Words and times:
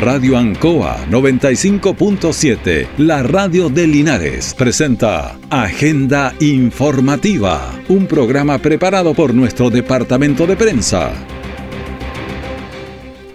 Radio 0.00 0.38
Ancoa 0.38 1.06
95.7, 1.10 2.86
la 2.98 3.24
radio 3.24 3.68
de 3.68 3.84
Linares, 3.88 4.54
presenta 4.54 5.36
Agenda 5.50 6.36
Informativa, 6.38 7.74
un 7.88 8.06
programa 8.06 8.58
preparado 8.58 9.12
por 9.12 9.34
nuestro 9.34 9.70
departamento 9.70 10.46
de 10.46 10.56
prensa. 10.56 11.12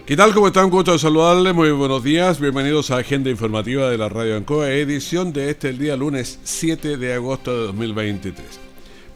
¿Qué 0.05 0.15
tal? 0.15 0.33
¿Cómo 0.33 0.47
están? 0.47 0.65
Un 0.65 0.71
gusto 0.71 0.93
de 0.93 0.99
saludarles. 0.99 1.53
Muy 1.53 1.71
buenos 1.71 2.01
días. 2.01 2.39
Bienvenidos 2.39 2.91
a 2.91 2.97
Agenda 2.97 3.29
Informativa 3.29 3.89
de 3.89 3.97
la 3.97 4.07
Radio 4.07 4.37
Ancoa, 4.37 4.71
edición 4.71 5.33
de 5.33 5.49
este 5.49 5.67
el 5.67 5.77
día 5.77 5.97
lunes 5.97 6.39
7 6.43 6.95
de 6.95 7.13
agosto 7.13 7.51
de 7.51 7.65
2023. 7.67 8.41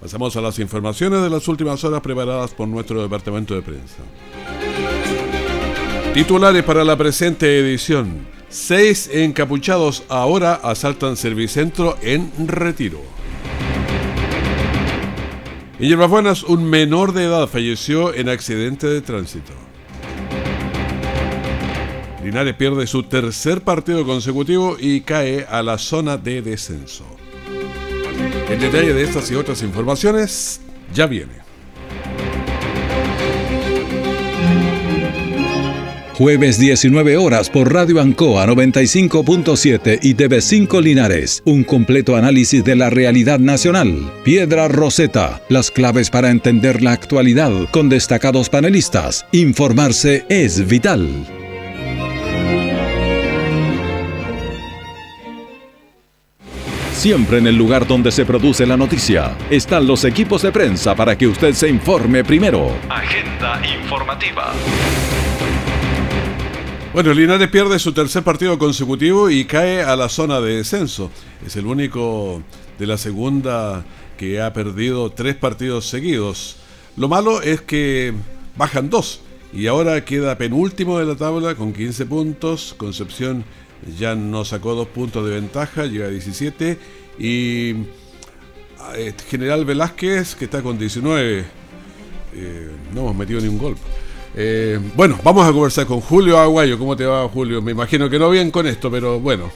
Pasamos 0.01 0.35
a 0.35 0.41
las 0.41 0.59
informaciones 0.59 1.21
de 1.21 1.29
las 1.29 1.47
últimas 1.47 1.81
horas 1.85 2.01
preparadas 2.01 2.53
por 2.53 2.67
nuestro 2.67 3.01
departamento 3.01 3.55
de 3.55 3.61
prensa. 3.61 4.03
Titulares 6.17 6.63
para 6.63 6.83
la 6.83 6.97
presente 6.97 7.59
edición. 7.59 8.25
Seis 8.49 9.07
encapuchados 9.13 10.03
ahora 10.09 10.55
asaltan 10.55 11.15
Servicentro 11.15 11.95
en 12.01 12.31
retiro. 12.47 13.03
En 15.77 15.89
Yerbabuenas, 15.89 16.41
un 16.41 16.67
menor 16.67 17.13
de 17.13 17.25
edad 17.25 17.45
falleció 17.45 18.15
en 18.15 18.29
accidente 18.29 18.87
de 18.87 19.01
tránsito. 19.01 19.53
Linares 22.23 22.55
pierde 22.55 22.87
su 22.87 23.03
tercer 23.03 23.61
partido 23.61 24.03
consecutivo 24.03 24.75
y 24.79 25.01
cae 25.01 25.45
a 25.47 25.61
la 25.61 25.77
zona 25.77 26.17
de 26.17 26.41
descenso. 26.41 27.05
El 28.49 28.59
detalle 28.59 28.91
de 28.95 29.03
estas 29.03 29.29
y 29.29 29.35
otras 29.35 29.61
informaciones 29.61 30.61
ya 30.91 31.05
viene. 31.05 31.46
Jueves 36.17 36.57
19 36.57 37.15
horas 37.15 37.47
por 37.47 37.71
Radio 37.71 38.01
Ancoa 38.01 38.47
95.7 38.47 39.99
y 40.01 40.15
TV5 40.15 40.81
Linares. 40.81 41.43
Un 41.45 41.63
completo 41.63 42.15
análisis 42.15 42.63
de 42.63 42.75
la 42.75 42.89
realidad 42.89 43.37
nacional. 43.37 44.11
Piedra 44.23 44.67
Roseta. 44.67 45.43
Las 45.47 45.69
claves 45.69 46.09
para 46.09 46.31
entender 46.31 46.81
la 46.81 46.93
actualidad 46.93 47.51
con 47.69 47.87
destacados 47.87 48.49
panelistas. 48.49 49.27
Informarse 49.31 50.25
es 50.27 50.67
vital. 50.67 51.07
Siempre 56.93 57.37
en 57.37 57.45
el 57.45 57.55
lugar 57.55 57.85
donde 57.85 58.11
se 58.11 58.25
produce 58.25 58.65
la 58.65 58.75
noticia 58.75 59.37
están 59.51 59.85
los 59.85 60.03
equipos 60.03 60.41
de 60.41 60.51
prensa 60.51 60.95
para 60.95 61.15
que 61.15 61.27
usted 61.27 61.53
se 61.53 61.69
informe 61.69 62.23
primero. 62.23 62.75
Agenda 62.89 63.61
informativa. 63.79 64.51
Bueno, 66.97 67.13
Linares 67.13 67.49
pierde 67.49 67.77
su 67.77 67.93
tercer 67.93 68.23
partido 68.23 68.57
consecutivo 68.57 69.29
y 69.29 69.45
cae 69.45 69.83
a 69.83 69.95
la 69.95 70.09
zona 70.09 70.41
de 70.41 70.55
descenso. 70.55 71.11
Es 71.45 71.55
el 71.55 71.67
único 71.67 72.41
de 72.79 72.87
la 72.87 72.97
segunda 72.97 73.85
que 74.17 74.41
ha 74.41 74.51
perdido 74.51 75.11
tres 75.11 75.35
partidos 75.35 75.87
seguidos. 75.87 76.55
Lo 76.95 77.07
malo 77.07 77.43
es 77.43 77.61
que 77.61 78.15
bajan 78.55 78.89
dos 78.89 79.21
y 79.53 79.67
ahora 79.67 80.03
queda 80.05 80.39
penúltimo 80.39 80.97
de 80.97 81.05
la 81.05 81.15
tabla 81.15 81.53
con 81.53 81.71
15 81.71 82.07
puntos. 82.07 82.73
Concepción 82.75 83.45
ya 83.95 84.15
no 84.15 84.43
sacó 84.43 84.73
dos 84.73 84.87
puntos 84.87 85.23
de 85.23 85.35
ventaja, 85.35 85.85
llega 85.85 86.07
a 86.07 86.09
17 86.09 86.79
y 87.19 87.75
eh, 88.95 89.13
General 89.29 89.63
Velázquez 89.65 90.33
que 90.33 90.45
está 90.45 90.63
con 90.63 90.79
19. 90.79 91.45
Eh, 92.33 92.71
no 92.91 93.01
hemos 93.01 93.15
metido 93.15 93.39
ni 93.39 93.49
un 93.49 93.59
gol. 93.59 93.75
Eh, 94.39 94.79
bueno, 94.93 95.17
vamos 95.23 95.47
a 95.47 95.51
conversar 95.51 95.87
con 95.87 95.99
Julio 95.99 96.37
Aguayo. 96.37 96.77
¿Cómo 96.77 96.95
te 96.95 97.07
va, 97.07 97.27
Julio? 97.27 97.59
Me 97.59 97.71
imagino 97.71 98.07
que 98.07 98.19
no 98.19 98.29
bien 98.29 98.51
con 98.51 98.67
esto, 98.67 98.91
pero 98.91 99.19
bueno, 99.19 99.49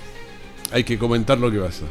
hay 0.71 0.83
que 0.83 0.97
comentar 0.97 1.37
lo 1.37 1.51
que 1.51 1.59
pasa. 1.59 1.85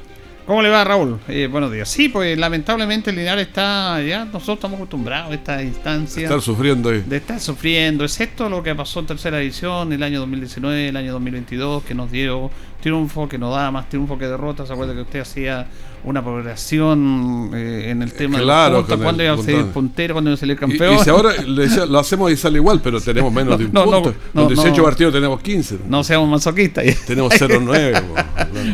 ¿Cómo 0.44 0.60
le 0.60 0.70
va, 0.70 0.82
Raúl? 0.82 1.20
Eh, 1.28 1.46
buenos 1.46 1.70
días. 1.70 1.88
Sí, 1.88 2.08
pues 2.08 2.36
lamentablemente 2.36 3.10
el 3.10 3.16
Linares 3.16 3.46
está, 3.46 4.02
ya 4.02 4.24
nosotros 4.24 4.56
estamos 4.56 4.78
acostumbrados 4.78 5.30
a 5.30 5.34
esta 5.34 5.62
instancia. 5.62 6.22
De 6.22 6.24
estar 6.24 6.40
sufriendo 6.40 6.90
ahí. 6.90 7.04
De 7.06 7.18
estar 7.18 7.38
sufriendo, 7.38 8.02
excepto 8.02 8.48
lo 8.48 8.60
que 8.60 8.74
pasó 8.74 8.98
en 8.98 9.06
tercera 9.06 9.40
edición, 9.40 9.92
el 9.92 10.02
año 10.02 10.18
2019, 10.18 10.88
el 10.88 10.96
año 10.96 11.12
2022, 11.12 11.84
que 11.84 11.94
nos 11.94 12.10
dio 12.10 12.50
triunfo, 12.80 13.28
que 13.28 13.38
nos 13.38 13.54
da 13.54 13.70
más 13.70 13.88
triunfo 13.88 14.18
que 14.18 14.26
derrota. 14.26 14.66
¿Se 14.66 14.72
acuerda 14.72 14.94
que 14.94 15.02
usted 15.02 15.20
hacía 15.20 15.68
una 16.04 16.22
progresión 16.22 17.50
eh, 17.54 17.90
en 17.90 18.02
el 18.02 18.12
tema 18.12 18.38
claro, 18.38 18.76
de 18.76 18.82
puntos, 18.82 19.00
cuándo 19.02 19.22
iba 19.22 19.34
a 19.34 19.36
salir 19.36 19.64
puntero, 19.66 20.14
cuándo 20.14 20.30
iba 20.30 20.34
a 20.34 20.38
salir 20.38 20.56
campeón. 20.56 20.94
Y, 20.94 20.96
y 20.96 21.04
si 21.04 21.10
ahora 21.10 21.32
lo 21.42 21.98
hacemos 21.98 22.32
y 22.32 22.36
sale 22.36 22.58
igual, 22.58 22.80
pero 22.82 23.00
tenemos 23.00 23.32
menos 23.32 23.58
de 23.58 23.66
un 23.66 23.72
no, 23.72 23.84
punto. 23.84 24.14
No, 24.32 24.46
Con 24.46 24.54
18 24.54 24.82
partidos 24.82 25.12
tenemos 25.12 25.40
15. 25.40 25.78
No 25.88 26.02
seamos 26.02 26.28
masoquistas. 26.28 26.84
Tenemos 27.06 27.32
0-9. 27.32 28.02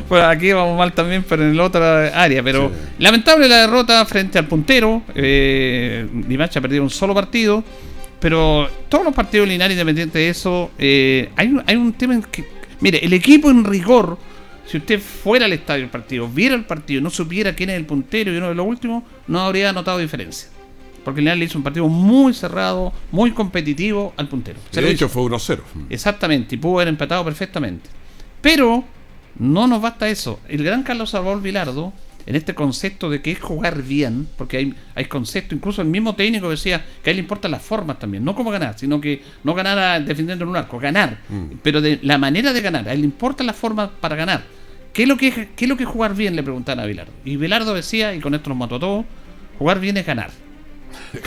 pues 0.08 0.22
aquí 0.24 0.52
vamos 0.52 0.78
mal 0.78 0.92
también, 0.92 1.24
pero 1.28 1.42
en 1.42 1.56
la 1.56 1.64
otra 1.64 2.08
área. 2.08 2.42
Pero 2.42 2.68
sí. 2.68 2.74
lamentable 2.98 3.48
la 3.48 3.62
derrota 3.62 4.04
frente 4.04 4.38
al 4.38 4.46
puntero. 4.46 5.02
Eh, 5.14 6.06
Limacha 6.28 6.58
ha 6.58 6.62
perdido 6.62 6.82
un 6.82 6.90
solo 6.90 7.14
partido. 7.14 7.64
Pero 8.20 8.68
todos 8.88 9.04
los 9.04 9.14
partidos 9.14 9.46
lineales, 9.46 9.74
independiente 9.74 10.18
de 10.18 10.28
eso, 10.30 10.70
eh, 10.78 11.30
hay, 11.36 11.54
hay 11.66 11.76
un 11.76 11.92
tema 11.92 12.14
en 12.14 12.22
que. 12.22 12.44
Mire, 12.80 13.04
el 13.04 13.12
equipo 13.12 13.50
en 13.50 13.64
rigor 13.64 14.18
si 14.66 14.78
usted 14.78 15.00
fuera 15.00 15.46
al 15.46 15.52
estadio 15.52 15.82
del 15.82 15.90
partido, 15.90 16.28
viera 16.28 16.54
el 16.54 16.64
partido, 16.64 17.00
no 17.00 17.10
supiera 17.10 17.54
quién 17.54 17.70
es 17.70 17.76
el 17.76 17.86
puntero 17.86 18.32
y 18.32 18.36
uno 18.36 18.48
de 18.48 18.54
los 18.54 18.66
últimos, 18.66 19.04
no 19.26 19.40
habría 19.40 19.72
notado 19.72 19.98
diferencia. 19.98 20.48
Porque 21.04 21.20
el 21.20 21.38
le 21.38 21.44
hizo 21.44 21.56
un 21.56 21.62
partido 21.62 21.86
muy 21.86 22.34
cerrado, 22.34 22.92
muy 23.12 23.30
competitivo 23.30 24.12
al 24.16 24.28
puntero. 24.28 24.58
Se 24.70 24.80
de 24.80 24.90
hecho, 24.90 25.08
fue 25.08 25.22
1-0. 25.22 25.60
Exactamente, 25.88 26.56
y 26.56 26.58
pudo 26.58 26.76
haber 26.76 26.88
empatado 26.88 27.24
perfectamente. 27.24 27.88
Pero 28.40 28.82
no 29.38 29.68
nos 29.68 29.80
basta 29.80 30.08
eso. 30.08 30.40
El 30.48 30.64
gran 30.64 30.82
Carlos 30.82 31.10
Salvador 31.10 31.40
Vilardo, 31.40 31.92
en 32.26 32.34
este 32.34 32.54
concepto 32.54 33.08
de 33.08 33.22
que 33.22 33.30
es 33.30 33.40
jugar 33.40 33.82
bien, 33.82 34.26
porque 34.36 34.56
hay, 34.56 34.74
hay 34.94 35.04
concepto, 35.04 35.54
incluso 35.54 35.80
el 35.80 35.88
mismo 35.88 36.16
técnico 36.16 36.50
decía 36.50 36.84
que 37.02 37.10
a 37.10 37.12
él 37.12 37.18
le 37.18 37.22
importan 37.22 37.52
las 37.52 37.62
formas 37.62 37.98
también, 37.98 38.24
no 38.24 38.34
cómo 38.34 38.50
ganar, 38.50 38.76
sino 38.78 39.00
que 39.00 39.22
no 39.44 39.54
ganar 39.54 40.04
defendiendo 40.04 40.44
en 40.44 40.50
un 40.50 40.56
arco, 40.56 40.78
ganar, 40.78 41.20
mm. 41.28 41.58
pero 41.62 41.80
de 41.80 42.00
la 42.02 42.18
manera 42.18 42.52
de 42.52 42.60
ganar, 42.60 42.88
a 42.88 42.92
él 42.92 43.00
le 43.00 43.06
importan 43.06 43.46
las 43.46 43.56
formas 43.56 43.90
para 44.00 44.16
ganar. 44.16 44.44
¿Qué 44.92 45.02
es 45.02 45.08
lo 45.08 45.16
que, 45.16 45.50
qué 45.54 45.64
es, 45.66 45.68
lo 45.68 45.76
que 45.76 45.84
es 45.84 45.88
jugar 45.88 46.14
bien? 46.14 46.34
Le 46.34 46.42
preguntaban 46.42 46.82
a 46.82 46.86
Bilardo. 46.86 47.12
Y 47.22 47.36
Bilardo 47.36 47.74
decía, 47.74 48.14
y 48.14 48.20
con 48.20 48.34
esto 48.34 48.48
nos 48.48 48.58
mató 48.58 48.76
a 48.76 48.80
todos, 48.80 49.04
jugar 49.58 49.78
bien 49.78 49.96
es 49.96 50.06
ganar. 50.06 50.30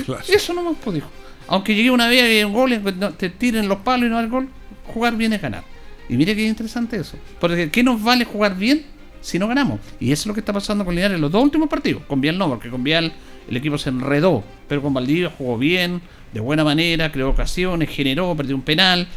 Claro. 0.05 0.23
Eso 0.27 0.53
no 0.53 0.63
más 0.63 0.75
dijo. 0.93 1.09
Aunque 1.47 1.75
llegue 1.75 1.91
una 1.91 2.07
vez 2.07 2.41
y 2.41 2.43
un 2.43 2.53
gol, 2.53 2.81
te 3.17 3.29
tiren 3.29 3.67
los 3.67 3.79
palos 3.79 4.07
y 4.07 4.09
no 4.09 4.17
al 4.17 4.27
gol, 4.27 4.49
jugar 4.85 5.15
bien 5.15 5.33
es 5.33 5.41
ganar. 5.41 5.63
Y 6.09 6.17
mire 6.17 6.35
qué 6.35 6.45
interesante 6.47 6.97
eso. 6.97 7.17
Porque 7.39 7.69
¿qué 7.69 7.83
nos 7.83 8.01
vale 8.03 8.25
jugar 8.25 8.57
bien 8.57 8.85
si 9.21 9.39
no 9.39 9.47
ganamos? 9.47 9.79
Y 9.99 10.11
eso 10.11 10.21
es 10.21 10.27
lo 10.27 10.33
que 10.33 10.39
está 10.39 10.53
pasando 10.53 10.85
con 10.85 10.95
Linares 10.95 11.15
en 11.15 11.21
los 11.21 11.31
dos 11.31 11.43
últimos 11.43 11.69
partidos. 11.69 12.03
Con 12.07 12.21
Vial 12.21 12.37
no, 12.37 12.47
porque 12.47 12.69
con 12.69 12.83
Vial 12.83 13.13
el 13.49 13.57
equipo 13.57 13.77
se 13.77 13.89
enredó. 13.89 14.43
Pero 14.67 14.81
con 14.81 14.93
Valdivia 14.93 15.31
jugó 15.37 15.57
bien, 15.57 16.01
de 16.33 16.39
buena 16.39 16.63
manera, 16.63 17.11
creó 17.11 17.29
ocasiones, 17.29 17.89
generó, 17.89 18.35
perdió 18.35 18.55
un 18.55 18.61
penal. 18.61 19.07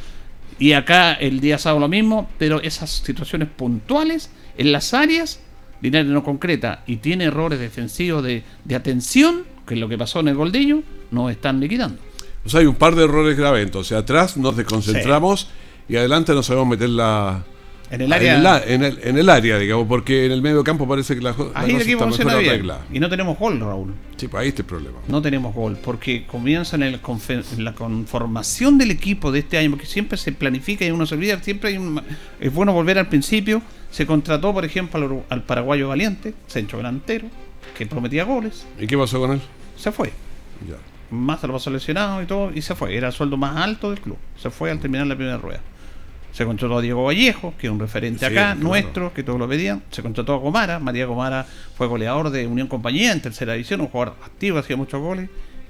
Y 0.58 0.72
acá 0.72 1.14
el 1.14 1.40
día 1.40 1.58
sábado 1.58 1.80
lo 1.80 1.88
mismo, 1.88 2.28
pero 2.38 2.60
esas 2.60 2.90
situaciones 2.90 3.48
puntuales 3.48 4.30
en 4.56 4.72
las 4.72 4.94
áreas, 4.94 5.40
Linares 5.80 6.10
no 6.10 6.22
concreta 6.22 6.82
y 6.86 6.96
tiene 6.96 7.24
errores 7.24 7.58
defensivos 7.58 8.22
de, 8.22 8.44
de, 8.64 8.74
atención, 8.74 9.44
que 9.66 9.74
es 9.74 9.80
lo 9.80 9.88
que 9.88 9.98
pasó 9.98 10.20
en 10.20 10.28
el 10.28 10.36
gol 10.36 10.52
de 10.52 10.58
ellos, 10.60 10.80
nos 11.10 11.30
están 11.30 11.58
liquidando. 11.58 11.98
O 12.44 12.48
sea, 12.48 12.60
hay 12.60 12.66
un 12.66 12.74
par 12.74 12.94
de 12.94 13.04
errores 13.04 13.36
graves. 13.36 13.64
Entonces, 13.64 13.96
atrás 13.96 14.36
nos 14.36 14.56
desconcentramos 14.56 15.40
sí. 15.88 15.94
y 15.94 15.96
adelante 15.96 16.32
no 16.32 16.42
sabemos 16.42 16.68
meter 16.68 16.88
la. 16.88 17.44
En 17.92 18.00
el 18.00 18.10
área. 18.10 18.34
En 18.34 18.46
el, 18.46 18.72
en, 18.72 18.82
el, 18.84 19.00
en 19.06 19.18
el, 19.18 19.28
área, 19.28 19.58
digamos, 19.58 19.86
porque 19.86 20.24
en 20.24 20.32
el 20.32 20.40
medio 20.40 20.64
campo 20.64 20.88
parece 20.88 21.14
que 21.14 21.20
la, 21.20 21.32
la 21.32 21.60
ahí 21.60 21.72
el 21.74 21.82
equipo 21.82 22.08
está 22.08 22.24
mejor 22.24 22.42
arreglada. 22.42 22.86
Y 22.90 22.98
no 22.98 23.10
tenemos 23.10 23.38
gol, 23.38 23.60
Raúl. 23.60 23.92
Sí, 24.16 24.28
pues 24.28 24.40
ahí 24.40 24.48
está 24.48 24.62
el 24.62 24.66
problema. 24.66 24.96
No 25.08 25.20
tenemos 25.20 25.54
gol, 25.54 25.76
porque 25.76 26.24
comienza 26.26 26.76
en, 26.76 26.84
el, 26.84 27.00
en 27.28 27.64
la 27.64 27.74
conformación 27.74 28.78
del 28.78 28.92
equipo 28.92 29.30
de 29.30 29.40
este 29.40 29.58
año, 29.58 29.68
porque 29.72 29.84
siempre 29.84 30.16
se 30.16 30.32
planifica 30.32 30.86
y 30.86 30.90
uno 30.90 31.04
se 31.04 31.16
olvida, 31.16 31.42
siempre 31.42 31.68
hay 31.68 31.76
un, 31.76 32.00
es 32.40 32.52
bueno 32.52 32.72
volver 32.72 32.98
al 32.98 33.08
principio. 33.08 33.60
Se 33.90 34.06
contrató, 34.06 34.54
por 34.54 34.64
ejemplo, 34.64 34.98
al, 34.98 35.24
al 35.28 35.42
paraguayo 35.42 35.88
Valiente, 35.88 36.32
centro 36.46 36.78
delantero, 36.78 37.26
que 37.76 37.84
prometía 37.84 38.24
goles. 38.24 38.64
¿Y 38.80 38.86
qué 38.86 38.96
pasó 38.96 39.20
con 39.20 39.32
él? 39.32 39.40
Se 39.76 39.92
fue. 39.92 40.14
Ya. 40.66 40.76
Más 41.10 41.42
se 41.42 41.46
lo 41.46 41.52
pasó 41.52 41.68
lesionado 41.68 42.22
y 42.22 42.24
todo, 42.24 42.52
y 42.54 42.62
se 42.62 42.74
fue. 42.74 42.96
Era 42.96 43.08
el 43.08 43.12
sueldo 43.12 43.36
más 43.36 43.54
alto 43.58 43.90
del 43.90 44.00
club. 44.00 44.16
Se 44.40 44.48
fue 44.48 44.70
al 44.70 44.80
terminar 44.80 45.06
la 45.06 45.14
primera 45.14 45.36
rueda. 45.36 45.60
Se 46.32 46.46
contrató 46.46 46.78
a 46.78 46.80
Diego 46.80 47.04
Vallejo, 47.04 47.54
que 47.58 47.66
es 47.66 47.72
un 47.72 47.78
referente 47.78 48.20
sí, 48.20 48.24
acá, 48.24 48.32
claro. 48.32 48.60
nuestro, 48.60 49.12
que 49.12 49.22
todos 49.22 49.38
lo 49.38 49.48
pedían. 49.48 49.82
Se 49.90 50.02
contrató 50.02 50.34
a 50.34 50.38
Gomara. 50.38 50.78
María 50.78 51.04
Gomara 51.06 51.46
fue 51.76 51.86
goleador 51.86 52.30
de 52.30 52.46
Unión 52.46 52.68
Compañía 52.68 53.12
en 53.12 53.20
tercera 53.20 53.52
división, 53.52 53.82
un 53.82 53.88
jugador 53.88 54.16
activo, 54.24 54.58
hacía 54.58 54.76
muchos 54.76 55.00
goles. 55.00 55.28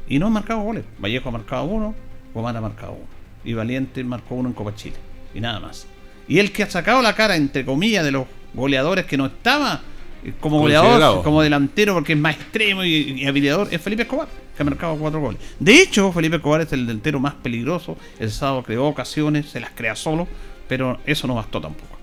Y 0.09 0.19
no 0.19 0.29
ha 0.29 0.31
marcado 0.31 0.61
goles. 0.61 0.85
Vallejo 0.99 1.29
ha 1.29 1.33
marcado 1.33 1.65
uno, 1.65 1.95
Gomara 2.33 2.59
ha 2.59 2.63
marcado 2.63 2.93
uno. 2.93 3.07
Y 3.45 3.55
Valiente 3.55 4.05
marcó 4.05 4.37
uno 4.37 4.49
en 4.49 4.55
Copa 4.55 4.75
Chile. 4.75 4.97
Y 5.35 5.41
nada 5.41 5.59
más. 5.59 5.87
Y 6.29 6.39
el 6.39 6.53
que 6.53 6.63
ha 6.63 6.71
sacado 6.71 7.03
la 7.03 7.15
cara, 7.15 7.35
entre 7.37 7.65
comillas, 7.65 8.05
de 8.05 8.13
los 8.13 8.27
goleadores 8.55 9.05
que 9.07 9.17
no 9.17 9.27
estaba 9.27 9.81
eh, 10.25 10.33
como 10.41 10.61
goleador, 10.61 11.23
como 11.23 11.43
delantero, 11.43 11.95
porque 11.95 12.13
es 12.13 12.19
más 12.19 12.37
extremo 12.37 12.85
y, 12.85 12.89
y 12.91 13.27
es 13.27 13.83
Felipe 13.83 14.03
Escobar, 14.03 14.29
que 14.57 14.63
ha 14.63 14.65
marcado 14.65 14.97
cuatro 14.97 15.21
goles. 15.21 15.41
De 15.59 15.81
hecho, 15.81 16.13
Felipe 16.13 16.37
Escobar 16.37 16.61
es 16.61 16.73
el 16.73 16.87
delantero 16.87 17.19
más 17.19 17.35
peligroso. 17.35 17.97
El 18.21 18.31
sábado 18.31 18.63
creó 18.63 18.87
ocasiones, 18.87 19.47
se 19.47 19.61
las 19.61 19.71
crea 19.71 19.97
solo, 19.97 20.29
pero 20.69 20.99
eso 21.07 21.27
no 21.27 21.35
bastó 21.35 21.61
tampoco. 21.61 22.03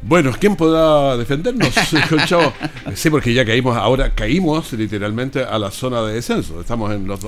Bueno, 0.00 0.32
¿quién 0.38 0.54
podrá 0.54 1.16
defendernos, 1.16 1.74
Chavo? 2.26 2.52
Sí, 2.94 3.10
porque 3.10 3.34
ya 3.34 3.44
caímos, 3.44 3.76
ahora 3.76 4.14
caímos 4.14 4.72
literalmente 4.72 5.42
a 5.42 5.58
la 5.58 5.70
zona 5.70 6.02
de 6.02 6.14
descenso. 6.14 6.60
Estamos 6.60 6.92
en 6.92 7.06
los 7.06 7.20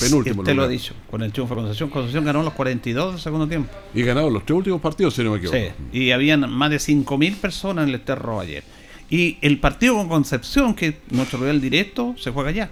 penúltimos. 0.00 0.40
Usted 0.40 0.54
lo 0.54 0.64
ha 0.64 0.68
dicho, 0.68 0.94
con 1.08 1.22
el 1.22 1.32
triunfo 1.32 1.54
de 1.54 1.60
Concepción. 1.60 1.88
Concepción 1.88 2.24
ganó 2.24 2.42
los 2.42 2.52
42 2.52 3.12
del 3.12 3.20
segundo 3.22 3.46
tiempo. 3.46 3.70
Y 3.94 4.02
ganado 4.02 4.28
los 4.28 4.44
tres 4.44 4.56
últimos 4.56 4.80
partidos, 4.80 5.14
si 5.14 5.22
no 5.22 5.30
me 5.30 5.38
equivoco. 5.38 5.56
Sí, 5.56 5.98
y 5.98 6.10
habían 6.10 6.50
más 6.50 6.70
de 6.70 6.78
5.000 6.78 7.36
personas 7.36 7.84
en 7.84 7.90
el 7.90 7.94
Esterro 7.94 8.40
ayer. 8.40 8.64
Y 9.08 9.38
el 9.40 9.60
partido 9.60 9.94
con 9.94 10.08
Concepción, 10.08 10.74
que 10.74 10.98
nuestro 11.10 11.38
rival 11.38 11.60
directo, 11.60 12.16
se 12.18 12.32
juega 12.32 12.50
allá, 12.50 12.70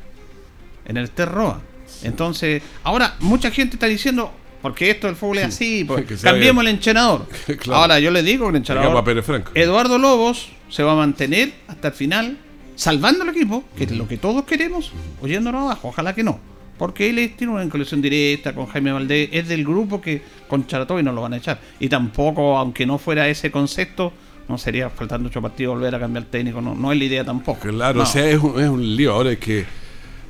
en 0.85 0.97
el 0.97 1.05
Esterroa. 1.05 1.61
Entonces, 2.03 2.63
ahora 2.83 3.15
mucha 3.21 3.53
gente 3.53 3.77
está 3.77 3.87
diciendo, 3.87 4.33
porque 4.65 4.89
esto 4.91 5.09
del 5.09 5.15
fútbol 5.15 5.37
es 5.37 5.45
así, 5.45 5.85
pues, 5.87 6.23
cambiemos 6.23 6.65
el 6.65 6.69
entrenador. 6.69 7.27
claro. 7.59 7.83
Ahora 7.83 8.01
yo 8.01 8.11
le 8.11 8.23
digo 8.23 8.49
el 8.49 8.57
entrenador 8.57 9.05
Eduardo 9.53 9.99
Lobos 9.99 10.49
se 10.71 10.83
va 10.83 10.93
a 10.93 10.95
mantener 10.95 11.53
hasta 11.69 11.89
el 11.89 11.95
final, 11.95 12.39
salvando 12.75 13.25
el 13.25 13.29
equipo, 13.29 13.65
que 13.77 13.85
es 13.85 13.91
lo 13.91 14.09
que 14.09 14.17
todos 14.17 14.45
queremos, 14.45 14.91
oyéndonos 15.21 15.65
abajo, 15.65 15.89
ojalá 15.89 16.15
que 16.15 16.23
no. 16.23 16.41
Porque 16.79 17.11
él 17.11 17.35
tiene 17.37 17.53
una 17.53 17.69
colección 17.69 18.01
directa 18.01 18.55
con 18.55 18.65
Jaime 18.65 18.91
Valdés, 18.91 19.29
es 19.33 19.49
del 19.49 19.65
grupo 19.65 20.01
que 20.01 20.23
con 20.49 20.67
Charatoy 20.67 21.03
no 21.03 21.13
lo 21.13 21.21
van 21.21 21.35
a 21.35 21.37
echar. 21.37 21.61
Y 21.79 21.91
tampoco, 21.91 22.57
aunque 22.57 22.87
no 22.87 22.97
fuera 22.97 23.29
ese 23.29 23.51
concepto, 23.51 24.15
no 24.49 24.57
sería 24.57 24.89
faltando 24.89 25.29
ocho 25.29 25.43
partidos 25.43 25.75
volver 25.75 25.95
a 25.95 26.01
cambiar 26.01 26.25
técnico, 26.25 26.63
no, 26.63 26.75
no 26.75 26.91
es 26.91 26.99
la 26.99 27.05
idea 27.05 27.23
tampoco. 27.23 27.69
Claro, 27.69 28.01
o 28.01 28.07
sea, 28.07 28.27
es 28.27 28.41
un, 28.41 28.59
es 28.59 28.71
un 28.71 28.97
lío. 28.97 29.13
Ahora 29.13 29.33
es 29.33 29.39
que 29.39 29.67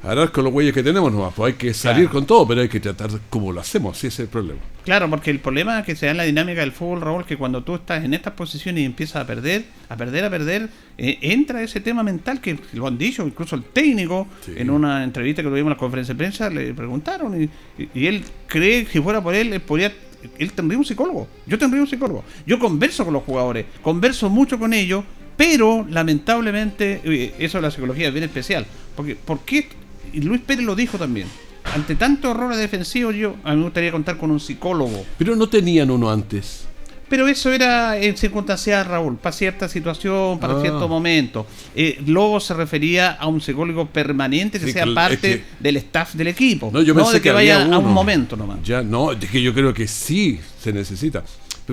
Ahora 0.05 0.29
con 0.29 0.45
los 0.45 0.53
güeyes 0.53 0.75
que 0.75 0.83
tenemos 0.83 1.11
nomás, 1.11 1.33
pues 1.35 1.55
hay 1.55 1.59
que 1.59 1.73
salir 1.73 2.11
con 2.11 2.27
todo, 2.27 2.47
pero 2.47 2.61
hay 2.61 2.69
que 2.69 2.79
tratar 2.79 3.11
como 3.31 3.53
lo 3.53 3.61
hacemos, 3.61 3.97
ese 3.97 4.09
es 4.09 4.21
el 4.21 4.29
problema. 4.29 4.61
Claro, 4.85 5.09
porque 5.09 5.31
el 5.31 5.41
problema 5.41 5.79
es 5.79 5.87
que 5.87 5.97
se 5.97 6.05
da 6.05 6.13
en 6.13 6.19
la 6.19 6.25
dinámica 6.25 6.61
del 6.61 6.73
fútbol, 6.73 7.01
Raúl, 7.01 7.25
que 7.25 7.39
cuando 7.39 7.63
tú 7.63 7.75
estás 7.75 8.05
en 8.05 8.13
estas 8.13 8.35
posiciones 8.35 8.83
y 8.83 8.85
empiezas 8.85 9.23
a 9.23 9.27
perder, 9.27 9.65
a 9.89 9.97
perder, 9.97 10.25
a 10.27 10.31
perder, 10.31 10.69
eh, 10.99 11.19
entra 11.23 11.63
ese 11.63 11.81
tema 11.81 12.03
mental 12.03 12.43
que 12.43 12.59
lo 12.75 12.87
han 12.87 12.99
dicho, 12.99 13.27
incluso 13.27 13.57
el 13.57 13.65
técnico, 13.65 14.29
en 14.47 14.69
una 14.69 15.03
entrevista 15.05 15.43
que 15.43 15.49
tuvimos 15.49 15.69
en 15.69 15.77
la 15.77 15.79
conferencia 15.79 16.13
de 16.13 16.19
prensa, 16.19 16.51
le 16.51 16.75
preguntaron 16.75 17.43
y, 17.43 17.49
y, 17.95 18.07
él 18.07 18.23
cree 18.47 18.85
que 18.85 18.93
si 18.93 19.01
fuera 19.01 19.23
por 19.23 19.35
él, 19.35 19.55
él 19.55 19.61
podría 19.63 19.91
él 20.39 20.53
tendría 20.53 20.79
un 20.79 20.85
psicólogo. 20.85 21.29
Yo 21.47 21.59
tendría 21.59 21.83
un 21.83 21.89
psicólogo. 21.89 22.25
Yo 22.47 22.59
converso 22.59 23.05
con 23.05 23.13
los 23.13 23.23
jugadores, 23.23 23.67
converso 23.83 24.31
mucho 24.31 24.59
con 24.59 24.73
ellos, 24.73 25.05
pero 25.37 25.87
lamentablemente, 25.89 27.01
eh, 27.05 27.35
eso 27.39 27.59
de 27.59 27.63
la 27.63 27.71
psicología 27.71 28.09
es 28.09 28.13
bien 28.13 28.25
especial. 28.25 28.67
Porque, 28.97 29.17
¿por 29.17 29.41
qué 29.41 29.69
y 30.13 30.21
Luis 30.21 30.41
Pérez 30.41 30.65
lo 30.65 30.75
dijo 30.75 30.99
también. 30.99 31.29
Ante 31.75 31.97
tantos 31.97 32.31
errores 32.31 32.59
defensivos, 32.59 33.15
yo 33.15 33.37
a 33.43 33.53
mí 33.53 33.59
me 33.59 33.65
gustaría 33.65 33.91
contar 33.91 34.19
con 34.19 34.31
un 34.31 34.39
psicólogo. 34.39 35.05
Pero 35.19 35.35
no 35.35 35.49
tenían 35.49 35.91
uno 35.91 36.11
antes. 36.11 36.67
Pero 37.09 37.29
eso 37.29 37.53
era 37.53 37.99
en 37.99 38.17
circunstancias, 38.17 38.87
Raúl, 38.87 39.17
para 39.17 39.33
cierta 39.33 39.69
situación, 39.69 40.39
para 40.39 40.55
ah. 40.55 40.61
cierto 40.61 40.89
momento. 40.89 41.47
Eh, 41.75 42.03
Lobo 42.07 42.41
se 42.41 42.55
refería 42.55 43.13
a 43.13 43.27
un 43.27 43.41
psicólogo 43.41 43.87
permanente 43.87 44.59
que 44.59 44.73
sea 44.73 44.87
parte 44.95 45.45
del 45.61 45.77
staff 45.77 46.15
del 46.15 46.29
equipo. 46.29 46.71
No, 46.73 46.83
yo 46.83 46.95
no 46.95 47.11
de 47.11 47.21
que, 47.21 47.31
vaya 47.31 47.65
a 47.65 47.79
un 47.79 47.93
momento 47.93 48.37
nomás. 48.37 48.59
Ya, 48.65 48.83
no, 48.83 49.13
es 49.13 49.31
que 49.31 49.43
yo 49.43 49.53
creo 49.55 49.73
que 49.75 49.87
sí 49.87 50.41
se 50.61 50.73
necesita. 50.73 51.23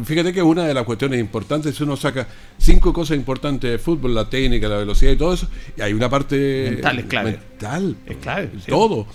Fíjate 0.03 0.31
que 0.31 0.41
una 0.41 0.65
de 0.65 0.73
las 0.73 0.85
cuestiones 0.85 1.19
importantes, 1.19 1.75
si 1.75 1.83
uno 1.83 1.97
saca 1.97 2.27
cinco 2.57 2.93
cosas 2.93 3.17
importantes 3.17 3.71
de 3.71 3.77
fútbol, 3.77 4.15
la 4.15 4.29
técnica, 4.29 4.69
la 4.69 4.77
velocidad 4.77 5.11
y 5.11 5.17
todo 5.17 5.33
eso, 5.33 5.47
y 5.77 5.81
hay 5.81 5.93
una 5.93 6.09
parte 6.09 6.69
mental, 6.71 6.99
es 6.99 7.05
clave. 7.05 7.31
Mental, 7.31 7.97
es 8.05 8.17
clave. 8.17 8.49
todo. 8.67 9.07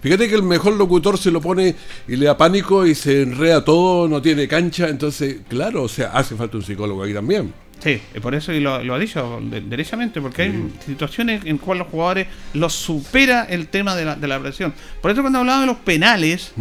Fíjate 0.00 0.28
que 0.28 0.34
el 0.34 0.42
mejor 0.42 0.74
locutor 0.74 1.16
se 1.18 1.30
lo 1.30 1.40
pone 1.40 1.74
y 2.06 2.16
le 2.16 2.26
da 2.26 2.36
pánico 2.36 2.86
y 2.86 2.94
se 2.94 3.22
enreda 3.22 3.64
todo, 3.64 4.06
no 4.06 4.20
tiene 4.20 4.46
cancha, 4.46 4.88
entonces, 4.88 5.38
claro, 5.48 5.84
o 5.84 5.88
sea, 5.88 6.10
hace 6.12 6.36
falta 6.36 6.58
un 6.58 6.62
psicólogo 6.62 7.02
ahí 7.02 7.14
también. 7.14 7.52
Sí, 7.80 8.00
por 8.22 8.34
eso 8.34 8.52
y 8.52 8.60
lo, 8.60 8.74
ha 8.74 8.98
dicho 8.98 9.40
derechamente, 9.42 10.20
porque 10.20 10.42
hay 10.42 10.72
situaciones 10.86 11.42
en 11.44 11.58
cuales 11.58 11.84
los 11.84 11.88
jugadores 11.90 12.28
los 12.54 12.72
supera 12.72 13.44
el 13.44 13.68
tema 13.68 13.96
de 13.96 14.04
la, 14.04 14.16
de 14.16 14.28
la 14.28 14.40
presión. 14.40 14.72
Por 15.02 15.10
eso 15.10 15.22
cuando 15.22 15.40
hablaba 15.40 15.60
de 15.60 15.66
los 15.66 15.76
penales, 15.78 16.52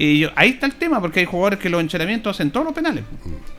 y 0.00 0.26
ahí 0.34 0.50
está 0.50 0.64
el 0.64 0.76
tema, 0.76 0.98
porque 0.98 1.20
hay 1.20 1.26
jugadores 1.26 1.58
que 1.58 1.68
los 1.68 1.78
entrenamientos 1.78 2.34
hacen 2.34 2.50
todos 2.50 2.64
los 2.64 2.74
penales. 2.74 3.04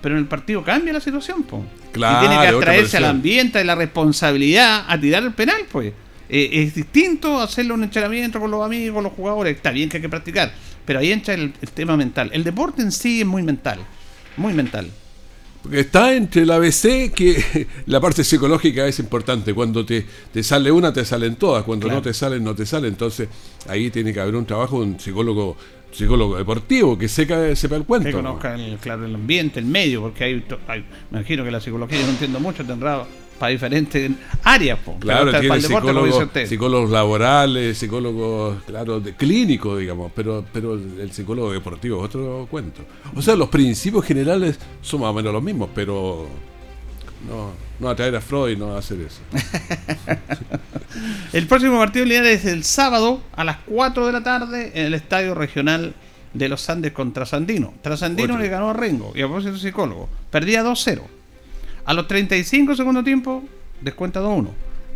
Pero 0.01 0.15
en 0.15 0.21
el 0.21 0.27
partido 0.27 0.63
cambia 0.63 0.91
la 0.91 0.99
situación, 0.99 1.43
pues. 1.43 1.61
Claro, 1.91 2.25
y 2.25 2.27
tiene 2.27 2.41
que 2.41 2.47
atraerse 2.47 2.97
al 2.97 3.05
ambiente, 3.05 3.59
de 3.59 3.63
la 3.63 3.75
responsabilidad 3.75 4.85
a 4.87 4.99
tirar 4.99 5.21
el 5.21 5.33
penal, 5.33 5.61
pues. 5.71 5.93
Eh, 6.29 6.63
es 6.63 6.73
distinto 6.73 7.39
hacerlo 7.39 7.75
un 7.75 7.83
entrenamiento 7.83 8.39
con 8.39 8.49
los 8.49 8.65
amigos, 8.65 8.95
con 8.95 9.03
los 9.03 9.13
jugadores. 9.13 9.55
Está 9.55 9.69
bien 9.69 9.87
que 9.87 9.97
hay 9.97 10.01
que 10.01 10.09
practicar, 10.09 10.51
pero 10.83 10.97
ahí 10.97 11.11
entra 11.11 11.35
el, 11.35 11.53
tema 11.75 11.95
mental. 11.95 12.31
El 12.33 12.43
deporte 12.43 12.81
en 12.81 12.91
sí 12.91 13.21
es 13.21 13.27
muy 13.27 13.43
mental, 13.43 13.79
muy 14.35 14.53
mental. 14.53 14.89
Porque 15.61 15.81
está 15.81 16.11
entre 16.15 16.43
la 16.47 16.55
ABC 16.55 17.13
que 17.13 17.67
la 17.85 17.99
parte 17.99 18.23
psicológica 18.23 18.87
es 18.87 18.97
importante. 18.97 19.53
Cuando 19.53 19.85
te, 19.85 20.07
te 20.33 20.41
sale 20.41 20.71
una, 20.71 20.91
te 20.91 21.05
salen 21.05 21.35
todas. 21.35 21.63
Cuando 21.65 21.87
no 21.87 22.01
te 22.01 22.15
salen, 22.15 22.43
no 22.43 22.55
te 22.55 22.65
salen. 22.65 22.93
Entonces 22.93 23.29
ahí 23.67 23.91
tiene 23.91 24.11
que 24.11 24.21
haber 24.21 24.35
un 24.35 24.47
trabajo 24.47 24.79
de 24.79 24.87
un 24.87 24.99
psicólogo 24.99 25.55
psicólogo 25.91 26.37
deportivo 26.37 26.97
que 26.97 27.07
sepa, 27.07 27.55
sepa 27.55 27.75
el 27.75 27.83
cuento. 27.83 28.07
Que 28.07 28.13
conozca 28.13 28.55
el, 28.55 28.77
claro, 28.77 29.05
el 29.05 29.15
ambiente, 29.15 29.59
el 29.59 29.65
medio, 29.65 30.01
porque 30.01 30.23
hay, 30.23 30.35
me 31.11 31.19
imagino 31.19 31.43
que 31.43 31.51
la 31.51 31.61
psicología, 31.61 31.99
yo 31.99 32.05
no 32.05 32.11
entiendo 32.11 32.39
mucho, 32.39 32.63
tendrá 32.65 33.05
para 33.41 33.51
diferentes 33.51 34.11
áreas. 34.43 34.77
claro, 34.99 35.31
tiene 35.39 35.59
psicólogos, 35.59 36.27
psicólogos 36.45 36.91
laborales, 36.91 37.75
psicólogos, 37.75 38.61
claro, 38.67 38.99
de, 38.99 39.15
clínicos, 39.15 39.79
digamos, 39.79 40.11
pero, 40.15 40.45
pero 40.53 40.75
el 40.75 41.11
psicólogo 41.11 41.51
deportivo 41.51 41.99
es 41.99 42.05
otro 42.05 42.47
cuento. 42.51 42.83
O 43.15 43.21
sea, 43.21 43.35
los 43.35 43.49
principios 43.49 44.05
generales 44.05 44.59
son 44.81 45.01
más 45.01 45.09
o 45.09 45.13
menos 45.13 45.33
los 45.33 45.41
mismos, 45.41 45.69
pero 45.73 46.27
no, 47.27 47.51
no 47.79 47.89
atraer 47.89 48.15
a 48.15 48.21
Freud 48.21 48.57
no 48.59 48.75
hacer 48.75 48.99
eso. 49.01 49.21
el 51.33 51.47
próximo 51.47 51.77
partido 51.77 52.05
lineal 52.05 52.27
es 52.27 52.45
el 52.45 52.63
sábado 52.63 53.21
a 53.35 53.43
las 53.43 53.57
4 53.65 54.07
de 54.07 54.11
la 54.11 54.23
tarde 54.23 54.71
en 54.75 54.87
el 54.87 54.93
Estadio 54.93 55.33
Regional 55.33 55.93
de 56.33 56.49
los 56.49 56.69
Andes 56.69 56.91
contra 56.93 57.25
Sandino. 57.25 57.73
Trasandino 57.81 58.37
le 58.37 58.47
ganó 58.47 58.69
a 58.69 58.73
Rengo 58.73 59.11
y 59.15 59.21
a 59.21 59.25
propósito 59.25 59.57
psicólogo. 59.57 60.09
Perdía 60.29 60.63
2-0. 60.63 61.01
A 61.85 61.93
los 61.93 62.07
35 62.07 62.71
de 62.71 62.77
segundo 62.77 63.03
tiempo, 63.03 63.43
descuenta 63.81 64.21
2-1. 64.21 64.49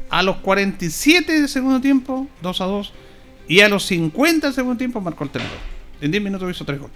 A 0.09 0.23
los 0.23 0.37
47 0.37 1.41
de 1.41 1.47
segundo 1.47 1.81
tiempo, 1.81 2.27
2-2. 2.43 2.91
Y 3.47 3.61
a 3.61 3.69
los 3.69 3.85
50 3.85 4.47
de 4.47 4.53
segundo 4.53 4.77
tiempo 4.77 5.01
marcó 5.01 5.23
el 5.23 5.29
tercero. 5.29 5.53
En 6.01 6.11
10 6.11 6.23
minutos 6.23 6.49
hizo 6.49 6.65
3 6.65 6.79
goles. 6.79 6.95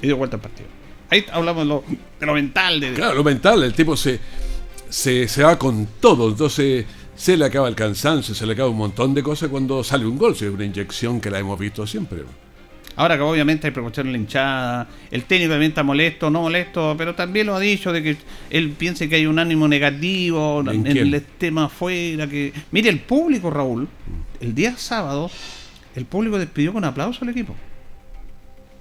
Y 0.00 0.06
dio 0.06 0.16
vuelta 0.16 0.36
al 0.36 0.42
partido. 0.42 0.68
Ahí 1.10 1.24
hablamos 1.32 1.62
de 1.64 1.68
lo, 1.68 1.84
de 2.20 2.26
lo 2.26 2.34
mental. 2.34 2.80
De... 2.80 2.92
Claro, 2.92 3.14
lo 3.14 3.24
mental. 3.24 3.62
El 3.62 3.74
tipo 3.74 3.96
se 3.96 4.20
se, 4.88 5.28
se 5.28 5.42
va 5.42 5.58
con 5.58 5.86
todo. 6.00 6.28
Entonces 6.28 6.86
se 7.18 7.36
le 7.36 7.44
acaba 7.44 7.66
el 7.68 7.74
cansancio, 7.74 8.32
se 8.32 8.46
le 8.46 8.52
acaba 8.52 8.68
un 8.68 8.76
montón 8.76 9.12
de 9.12 9.24
cosas 9.24 9.48
cuando 9.48 9.82
sale 9.82 10.06
un 10.06 10.16
gol. 10.16 10.34
Es 10.34 10.42
una 10.42 10.64
inyección 10.64 11.20
que 11.20 11.30
la 11.30 11.40
hemos 11.40 11.58
visto 11.58 11.84
siempre. 11.84 12.20
Ahora 12.94 13.16
que 13.16 13.22
obviamente 13.22 13.66
hay 13.66 13.72
preocupación 13.72 14.06
en 14.06 14.12
la 14.12 14.18
hinchada, 14.18 14.88
el 15.10 15.24
técnico 15.24 15.50
también 15.50 15.72
está 15.72 15.82
molesto, 15.82 16.30
no 16.30 16.42
molesto, 16.42 16.94
pero 16.96 17.16
también 17.16 17.48
lo 17.48 17.56
ha 17.56 17.60
dicho 17.60 17.92
de 17.92 18.04
que 18.04 18.16
él 18.50 18.70
piensa 18.70 19.08
que 19.08 19.16
hay 19.16 19.26
un 19.26 19.40
ánimo 19.40 19.66
negativo 19.66 20.62
en, 20.70 20.86
el 20.86 21.22
tema 21.38 21.64
afuera. 21.64 22.28
Que... 22.28 22.52
Mire, 22.70 22.88
el 22.88 23.00
público, 23.00 23.50
Raúl, 23.50 23.88
el 24.40 24.54
día 24.54 24.76
sábado, 24.76 25.28
el 25.96 26.04
público 26.04 26.38
despidió 26.38 26.72
con 26.72 26.84
aplauso 26.84 27.24
al 27.24 27.30
equipo. 27.30 27.56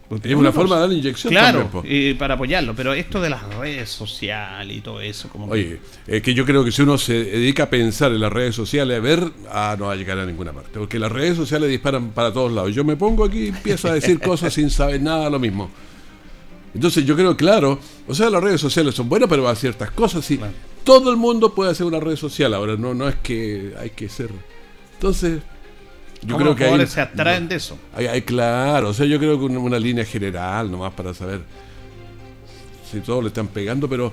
Es 0.09 0.35
una 0.35 0.53
forma 0.53 0.75
de 0.75 0.81
dar 0.81 0.91
inyección 0.93 1.31
claro, 1.31 1.83
y 1.83 2.13
para 2.13 2.35
apoyarlo, 2.35 2.73
pero 2.73 2.93
esto 2.93 3.19
de 3.19 3.29
las 3.29 3.43
redes 3.55 3.89
sociales 3.89 4.77
y 4.77 4.79
todo 4.79 5.01
eso, 5.01 5.27
como 5.27 5.47
Oye, 5.47 5.79
es 6.07 6.21
que 6.21 6.33
yo 6.33 6.45
creo 6.45 6.63
que 6.63 6.71
si 6.71 6.81
uno 6.81 6.97
se 6.97 7.25
dedica 7.25 7.63
a 7.63 7.69
pensar 7.69 8.13
en 8.13 8.21
las 8.21 8.31
redes 8.31 8.55
sociales, 8.55 8.97
a 8.97 9.01
ver, 9.01 9.31
ah, 9.51 9.75
no 9.77 9.87
va 9.87 9.93
a 9.93 9.95
llegar 9.97 10.17
a 10.17 10.25
ninguna 10.25 10.53
parte, 10.53 10.79
porque 10.79 10.97
las 10.97 11.11
redes 11.11 11.35
sociales 11.35 11.69
disparan 11.69 12.11
para 12.11 12.31
todos 12.31 12.53
lados. 12.53 12.73
Yo 12.73 12.85
me 12.85 12.95
pongo 12.95 13.25
aquí 13.25 13.45
y 13.45 13.47
empiezo 13.49 13.89
a 13.89 13.95
decir 13.95 14.19
cosas 14.21 14.53
sin 14.53 14.69
saber 14.69 15.01
nada, 15.01 15.29
lo 15.29 15.39
mismo. 15.39 15.69
Entonces 16.73 17.05
yo 17.05 17.15
creo, 17.15 17.35
claro, 17.35 17.77
o 18.07 18.15
sea, 18.15 18.29
las 18.29 18.41
redes 18.41 18.61
sociales 18.61 18.95
son 18.95 19.09
buenas, 19.09 19.27
pero 19.27 19.45
a 19.47 19.55
ciertas 19.55 19.91
cosas 19.91 20.23
sí. 20.23 20.39
Todo 20.85 21.11
el 21.11 21.17
mundo 21.17 21.53
puede 21.53 21.71
hacer 21.71 21.85
una 21.85 21.99
red 21.99 22.15
social 22.15 22.53
ahora, 22.53 22.77
no, 22.77 22.93
no 22.93 23.09
es 23.09 23.15
que 23.15 23.73
hay 23.77 23.89
que 23.89 24.07
ser... 24.07 24.29
Entonces, 24.93 25.41
yo 26.21 26.37
creo 26.37 26.55
que 26.55 26.65
hay, 26.65 26.87
se 26.87 27.01
atraen 27.01 27.47
de 27.47 27.55
eso. 27.55 27.77
Hay, 27.95 28.21
claro, 28.21 28.89
o 28.89 28.93
sea, 28.93 29.05
yo 29.05 29.19
creo 29.19 29.37
que 29.39 29.45
una, 29.45 29.79
línea 29.79 30.05
general 30.05 30.71
nomás 30.71 30.93
para 30.93 31.13
saber 31.13 31.41
si 32.89 32.99
todos 32.99 33.23
le 33.23 33.27
están 33.29 33.47
pegando, 33.47 33.87
pero 33.89 34.11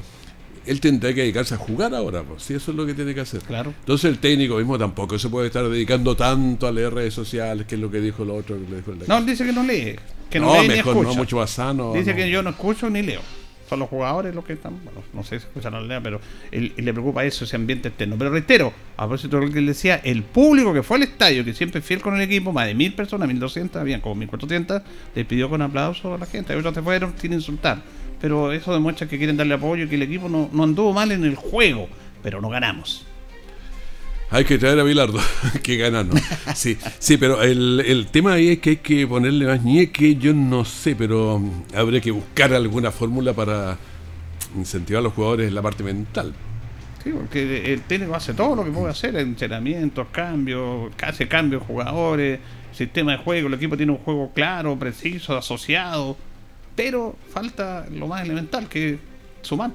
él 0.66 0.80
tendrá 0.80 1.12
que 1.14 1.22
dedicarse 1.22 1.54
a 1.54 1.58
jugar 1.58 1.94
ahora, 1.94 2.22
pues, 2.22 2.42
si 2.42 2.54
eso 2.54 2.70
es 2.70 2.76
lo 2.76 2.86
que 2.86 2.94
tiene 2.94 3.14
que 3.14 3.20
hacer. 3.20 3.40
Claro. 3.42 3.72
Entonces 3.80 4.10
el 4.10 4.18
técnico 4.18 4.56
mismo 4.56 4.78
tampoco 4.78 5.18
se 5.18 5.28
puede 5.28 5.48
estar 5.48 5.68
dedicando 5.68 6.16
tanto 6.16 6.66
a 6.66 6.72
leer 6.72 6.92
redes 6.92 7.14
sociales, 7.14 7.66
que 7.66 7.74
es 7.74 7.80
lo 7.80 7.90
que 7.90 8.00
dijo 8.00 8.22
el 8.22 8.30
otro. 8.30 8.56
no, 9.06 9.18
él 9.18 9.26
dice 9.26 9.44
que 9.44 9.52
no 9.52 9.62
lee, 9.62 9.96
que 10.30 10.40
no, 10.40 10.60
lee 10.60 10.68
mejor, 10.68 10.94
ni 10.94 11.00
escucha. 11.00 11.08
No, 11.10 11.14
mucho 11.14 11.36
más 11.36 11.50
sano. 11.50 11.92
Dice 11.94 12.14
que 12.14 12.30
yo 12.30 12.42
no 12.42 12.50
escucho 12.50 12.90
ni 12.90 13.02
leo. 13.02 13.20
Son 13.68 13.80
los 13.80 13.88
jugadores 13.88 14.34
los 14.34 14.44
que 14.44 14.54
están, 14.54 14.78
bueno, 14.84 15.02
no 15.12 15.22
sé 15.22 15.40
si 15.40 15.46
escuchan 15.46 15.88
la 15.88 16.00
pero 16.00 16.20
él, 16.50 16.72
le 16.76 16.92
preocupa 16.92 17.24
eso, 17.24 17.44
ese 17.44 17.56
ambiente 17.56 17.88
externo. 17.88 18.16
Pero 18.18 18.30
reitero, 18.30 18.72
a 18.96 19.02
propósito 19.06 19.38
de 19.38 19.46
lo 19.46 19.52
que 19.52 19.58
él 19.58 19.66
decía, 19.66 20.00
el 20.04 20.22
público 20.22 20.72
que 20.72 20.82
fue 20.82 20.96
al 20.98 21.04
estadio, 21.04 21.44
que 21.44 21.54
siempre 21.54 21.80
es 21.80 21.86
fiel 21.86 22.00
con 22.00 22.14
el 22.14 22.20
equipo, 22.20 22.52
más 22.52 22.66
de 22.66 22.74
mil 22.74 22.94
personas, 22.94 23.28
mil 23.28 23.38
doscientas, 23.38 23.80
habían 23.80 24.00
como 24.00 24.14
mil 24.14 24.28
cuatrocientas, 24.28 24.82
le 25.14 25.24
pidió 25.24 25.48
con 25.48 25.62
aplauso 25.62 26.14
a 26.14 26.18
la 26.18 26.26
gente. 26.26 26.54
Otros 26.54 26.74
se 26.74 26.82
fueron 26.82 27.14
sin 27.18 27.32
insultar. 27.32 27.82
Pero 28.20 28.52
eso 28.52 28.72
demuestra 28.72 29.08
que 29.08 29.18
quieren 29.18 29.36
darle 29.36 29.54
apoyo 29.54 29.84
y 29.84 29.88
que 29.88 29.96
el 29.96 30.02
equipo 30.02 30.28
no, 30.28 30.48
no 30.52 30.64
anduvo 30.64 30.92
mal 30.92 31.12
en 31.12 31.24
el 31.24 31.34
juego, 31.34 31.88
pero 32.22 32.40
no 32.40 32.48
ganamos. 32.48 33.06
Hay 34.34 34.44
que 34.44 34.58
traer 34.58 34.80
a 34.80 34.82
Bilardo, 34.82 35.20
que 35.62 35.76
ganarnos. 35.76 36.20
Sí, 36.56 36.76
sí, 36.98 37.16
pero 37.18 37.40
el, 37.40 37.80
el, 37.86 38.08
tema 38.08 38.32
ahí 38.32 38.48
es 38.48 38.58
que 38.58 38.70
hay 38.70 38.76
que 38.78 39.06
ponerle 39.06 39.46
más 39.46 39.62
ñeque, 39.62 40.16
yo 40.16 40.34
no 40.34 40.64
sé, 40.64 40.96
pero 40.96 41.40
habría 41.72 42.00
que 42.00 42.10
buscar 42.10 42.52
alguna 42.52 42.90
fórmula 42.90 43.32
para 43.32 43.78
incentivar 44.56 44.98
a 44.98 45.02
los 45.04 45.12
jugadores 45.12 45.46
en 45.46 45.54
la 45.54 45.62
parte 45.62 45.84
mental. 45.84 46.34
Sí, 47.04 47.10
porque 47.10 47.74
el 47.74 47.82
técnico 47.82 48.16
hace 48.16 48.34
todo 48.34 48.56
lo 48.56 48.64
que 48.64 48.72
puede 48.72 48.90
hacer, 48.90 49.14
entrenamientos, 49.14 50.08
cambios, 50.10 50.92
hace 51.00 51.28
cambios 51.28 51.62
jugadores, 51.62 52.40
sistema 52.72 53.12
de 53.12 53.18
juego, 53.18 53.46
el 53.46 53.54
equipo 53.54 53.76
tiene 53.76 53.92
un 53.92 53.98
juego 53.98 54.32
claro, 54.34 54.76
preciso, 54.76 55.36
asociado, 55.36 56.16
pero 56.74 57.14
falta 57.32 57.86
lo 57.88 58.08
más 58.08 58.24
elemental, 58.24 58.68
que 58.68 58.94
es 58.94 58.98
sumar. 59.42 59.70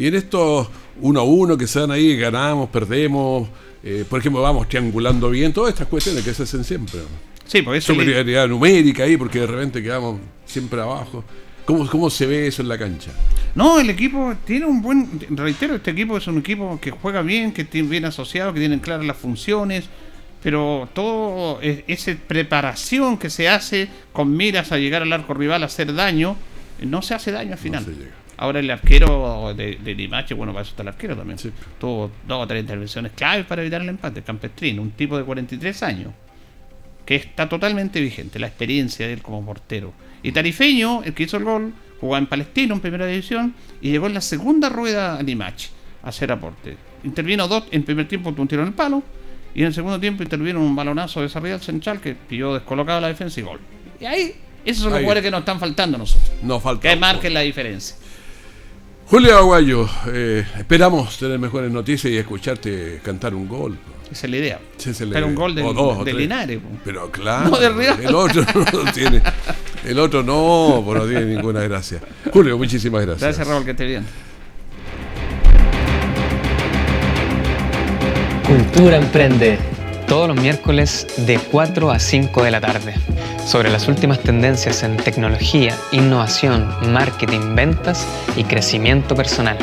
Y 0.00 0.06
en 0.06 0.14
estos 0.14 0.66
uno 1.02 1.20
a 1.20 1.24
uno 1.24 1.58
que 1.58 1.66
se 1.66 1.78
dan 1.78 1.90
ahí, 1.90 2.16
ganamos, 2.16 2.70
perdemos, 2.70 3.46
eh, 3.84 4.06
por 4.08 4.18
ejemplo, 4.18 4.40
vamos 4.40 4.66
triangulando 4.66 5.28
bien, 5.28 5.52
todas 5.52 5.74
estas 5.74 5.88
cuestiones 5.88 6.24
que 6.24 6.32
se 6.32 6.44
hacen 6.44 6.64
siempre. 6.64 7.00
Sí, 7.46 7.60
por 7.60 7.76
eso. 7.76 7.92
Superioridad 7.92 8.48
numérica 8.48 9.02
ahí, 9.02 9.18
porque 9.18 9.40
de 9.40 9.46
repente 9.46 9.82
quedamos 9.82 10.18
siempre 10.46 10.80
abajo. 10.80 11.22
¿Cómo, 11.66 11.86
¿Cómo 11.86 12.08
se 12.08 12.26
ve 12.26 12.46
eso 12.46 12.62
en 12.62 12.68
la 12.68 12.78
cancha? 12.78 13.10
No, 13.54 13.78
el 13.78 13.90
equipo 13.90 14.34
tiene 14.46 14.64
un 14.64 14.80
buen. 14.80 15.06
Reitero, 15.36 15.74
este 15.74 15.90
equipo 15.90 16.16
es 16.16 16.26
un 16.26 16.38
equipo 16.38 16.78
que 16.80 16.92
juega 16.92 17.20
bien, 17.20 17.52
que 17.52 17.64
tiene 17.64 17.86
bien 17.86 18.06
asociado, 18.06 18.54
que 18.54 18.60
tienen 18.60 18.80
claras 18.80 19.04
las 19.04 19.18
funciones, 19.18 19.84
pero 20.42 20.88
todo 20.94 21.60
esa 21.60 22.16
preparación 22.26 23.18
que 23.18 23.28
se 23.28 23.50
hace 23.50 23.90
con 24.14 24.34
miras 24.34 24.72
a 24.72 24.78
llegar 24.78 25.02
al 25.02 25.12
arco 25.12 25.34
rival 25.34 25.62
a 25.62 25.66
hacer 25.66 25.92
daño, 25.92 26.38
no 26.80 27.02
se 27.02 27.12
hace 27.12 27.32
daño 27.32 27.52
al 27.52 27.58
final. 27.58 27.84
Ahora 28.40 28.60
el 28.60 28.70
arquero 28.70 29.52
de, 29.54 29.76
de 29.76 29.94
Limache, 29.94 30.32
bueno, 30.32 30.54
para 30.54 30.62
eso 30.62 30.70
está 30.70 30.80
el 30.80 30.88
arquero 30.88 31.14
también. 31.14 31.38
Tuvo 31.78 32.10
dos 32.26 32.42
o 32.42 32.46
tres 32.46 32.62
intervenciones 32.62 33.12
claves 33.12 33.44
para 33.44 33.60
evitar 33.60 33.82
el 33.82 33.90
empate. 33.90 34.22
Campestrín, 34.22 34.78
un 34.78 34.92
tipo 34.92 35.18
de 35.18 35.24
43 35.24 35.82
años, 35.82 36.14
que 37.04 37.16
está 37.16 37.50
totalmente 37.50 38.00
vigente, 38.00 38.38
la 38.38 38.46
experiencia 38.46 39.06
de 39.06 39.12
él 39.12 39.20
como 39.20 39.44
portero. 39.44 39.92
Y 40.22 40.32
Tarifeño, 40.32 41.02
el 41.04 41.12
que 41.12 41.24
hizo 41.24 41.36
el 41.36 41.44
gol, 41.44 41.74
jugaba 42.00 42.16
en 42.16 42.28
Palestino 42.28 42.74
en 42.74 42.80
primera 42.80 43.04
división 43.04 43.54
y 43.82 43.90
llegó 43.90 44.06
en 44.06 44.14
la 44.14 44.22
segunda 44.22 44.70
rueda 44.70 45.18
a 45.18 45.22
Limache 45.22 45.68
a 46.02 46.08
hacer 46.08 46.32
aporte. 46.32 46.78
Intervino 47.04 47.46
dos, 47.46 47.64
en 47.70 47.82
primer 47.82 48.08
tiempo 48.08 48.34
un 48.34 48.48
tiro 48.48 48.62
en 48.62 48.68
el 48.68 48.74
palo 48.74 49.02
y 49.54 49.60
en 49.60 49.66
el 49.66 49.74
segundo 49.74 50.00
tiempo 50.00 50.22
intervino 50.22 50.60
un 50.60 50.74
balonazo 50.74 51.20
de 51.20 51.28
Sarrial 51.28 51.60
Central 51.60 52.00
que 52.00 52.14
pilló 52.14 52.54
descolocado 52.54 53.02
la 53.02 53.08
defensa 53.08 53.38
y 53.38 53.42
gol. 53.42 53.60
Y 54.00 54.06
ahí, 54.06 54.34
esos 54.64 54.84
son 54.84 54.92
los 54.92 55.00
jugadores 55.00 55.22
que 55.22 55.30
nos 55.30 55.40
están 55.40 55.60
faltando 55.60 55.96
a 55.96 55.98
nosotros. 55.98 56.32
No 56.42 56.58
falta. 56.58 56.88
Que 56.88 56.96
marquen 56.96 57.34
la 57.34 57.40
diferencia. 57.40 57.96
Julio 59.10 59.36
Aguayo, 59.36 59.88
eh, 60.06 60.46
esperamos 60.56 61.18
tener 61.18 61.36
mejores 61.36 61.72
noticias 61.72 62.12
y 62.12 62.16
escucharte 62.16 63.00
cantar 63.02 63.34
un 63.34 63.48
gol. 63.48 63.76
Esa 64.04 64.26
es 64.26 64.30
la 64.30 64.36
idea. 64.36 64.60
Esa 64.78 65.04
Pero 65.12 65.26
un 65.26 65.34
gol 65.34 65.52
de, 65.52 65.64
de 66.04 66.12
Linares. 66.12 66.60
Pero 66.84 67.10
claro, 67.10 67.58
el 67.60 68.14
otro 68.14 68.44
no 68.72 68.92
tiene. 68.92 69.20
El 69.84 69.98
otro 69.98 70.22
no, 70.22 70.80
pues 70.84 71.00
no 71.00 71.08
tiene 71.08 71.24
ninguna 71.24 71.60
gracia. 71.62 71.98
Julio, 72.32 72.56
muchísimas 72.56 73.04
gracias. 73.04 73.22
Gracias, 73.22 73.48
Raúl, 73.48 73.64
que 73.64 73.72
esté 73.72 73.86
bien. 73.86 74.06
Cultura 78.46 78.96
Emprende. 78.96 79.58
Todos 80.06 80.28
los 80.28 80.40
miércoles 80.40 81.08
de 81.26 81.40
4 81.50 81.90
a 81.90 81.98
5 81.98 82.44
de 82.44 82.50
la 82.52 82.60
tarde 82.60 82.94
sobre 83.46 83.70
las 83.70 83.88
últimas 83.88 84.20
tendencias 84.20 84.82
en 84.82 84.96
tecnología, 84.96 85.74
innovación, 85.92 86.68
marketing, 86.92 87.54
ventas 87.54 88.06
y 88.36 88.44
crecimiento 88.44 89.14
personal. 89.14 89.58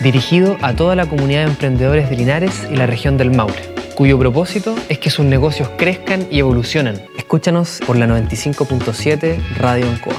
Dirigido 0.00 0.56
a 0.62 0.74
toda 0.74 0.94
la 0.94 1.06
comunidad 1.06 1.44
de 1.44 1.50
emprendedores 1.50 2.10
de 2.10 2.16
Linares 2.16 2.66
y 2.70 2.76
la 2.76 2.86
región 2.86 3.16
del 3.16 3.30
Maule, 3.30 3.74
cuyo 3.94 4.18
propósito 4.18 4.74
es 4.88 4.98
que 4.98 5.10
sus 5.10 5.24
negocios 5.24 5.70
crezcan 5.76 6.26
y 6.30 6.40
evolucionen. 6.40 7.00
Escúchanos 7.16 7.80
por 7.86 7.96
la 7.96 8.06
95.7 8.06 9.38
Radio 9.56 9.88
Ancoa. 9.88 10.16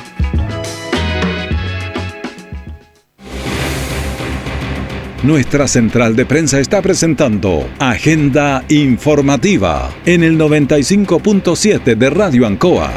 Nuestra 5.23 5.67
central 5.67 6.15
de 6.15 6.27
prensa 6.27 6.59
está 6.59 6.79
presentando 6.79 7.67
Agenda 7.79 8.63
Informativa 8.69 9.89
en 10.05 10.23
el 10.23 10.37
95.7 10.37 11.95
de 11.95 12.09
Radio 12.11 12.45
Ancoa. 12.45 12.93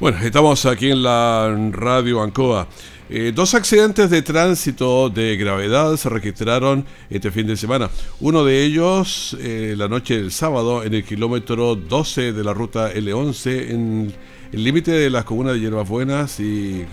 Bueno, 0.00 0.18
estamos 0.22 0.64
aquí 0.64 0.90
en 0.90 1.02
la 1.02 1.54
Radio 1.72 2.22
Ancoa. 2.22 2.66
Eh, 3.10 3.32
dos 3.34 3.52
accidentes 3.52 4.08
de 4.08 4.22
tránsito 4.22 5.10
de 5.10 5.36
gravedad 5.36 5.94
se 5.98 6.08
registraron 6.08 6.86
este 7.10 7.30
fin 7.30 7.46
de 7.46 7.58
semana. 7.58 7.90
Uno 8.20 8.42
de 8.44 8.64
ellos 8.64 9.36
eh, 9.38 9.74
la 9.76 9.88
noche 9.88 10.16
del 10.16 10.32
sábado 10.32 10.82
en 10.82 10.94
el 10.94 11.04
kilómetro 11.04 11.74
12 11.74 12.32
de 12.32 12.42
la 12.42 12.54
ruta 12.54 12.90
L11 12.94 13.70
en 13.70 14.14
el 14.54 14.62
límite 14.62 14.92
de 14.92 15.10
las 15.10 15.24
comunas 15.24 15.54
de 15.54 15.60
Hierbas 15.60 15.88
Buenas 15.88 16.38
y, 16.38 16.86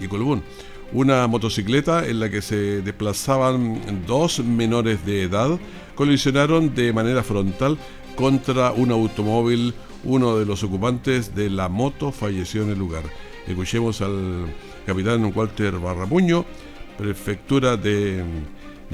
y, 0.00 0.08
Colbún. 0.08 0.42
Una 0.90 1.26
motocicleta 1.26 2.06
en 2.06 2.18
la 2.18 2.30
que 2.30 2.40
se 2.40 2.80
desplazaban 2.80 4.06
dos 4.06 4.38
menores 4.38 5.04
de 5.04 5.24
edad 5.24 5.58
colisionaron 5.94 6.74
de 6.74 6.94
manera 6.94 7.22
frontal 7.22 7.76
contra 8.14 8.72
un 8.72 8.90
automóvil. 8.90 9.74
Uno 10.04 10.38
de 10.38 10.46
los 10.46 10.62
ocupantes 10.62 11.34
de 11.34 11.50
la 11.50 11.68
moto 11.68 12.10
falleció 12.10 12.62
en 12.62 12.70
el 12.70 12.78
lugar. 12.78 13.02
Escuchemos 13.46 14.00
al 14.00 14.46
capitán 14.86 15.30
Walter 15.34 15.72
Barrapuño, 15.78 16.46
prefectura 16.96 17.76
de, 17.76 18.24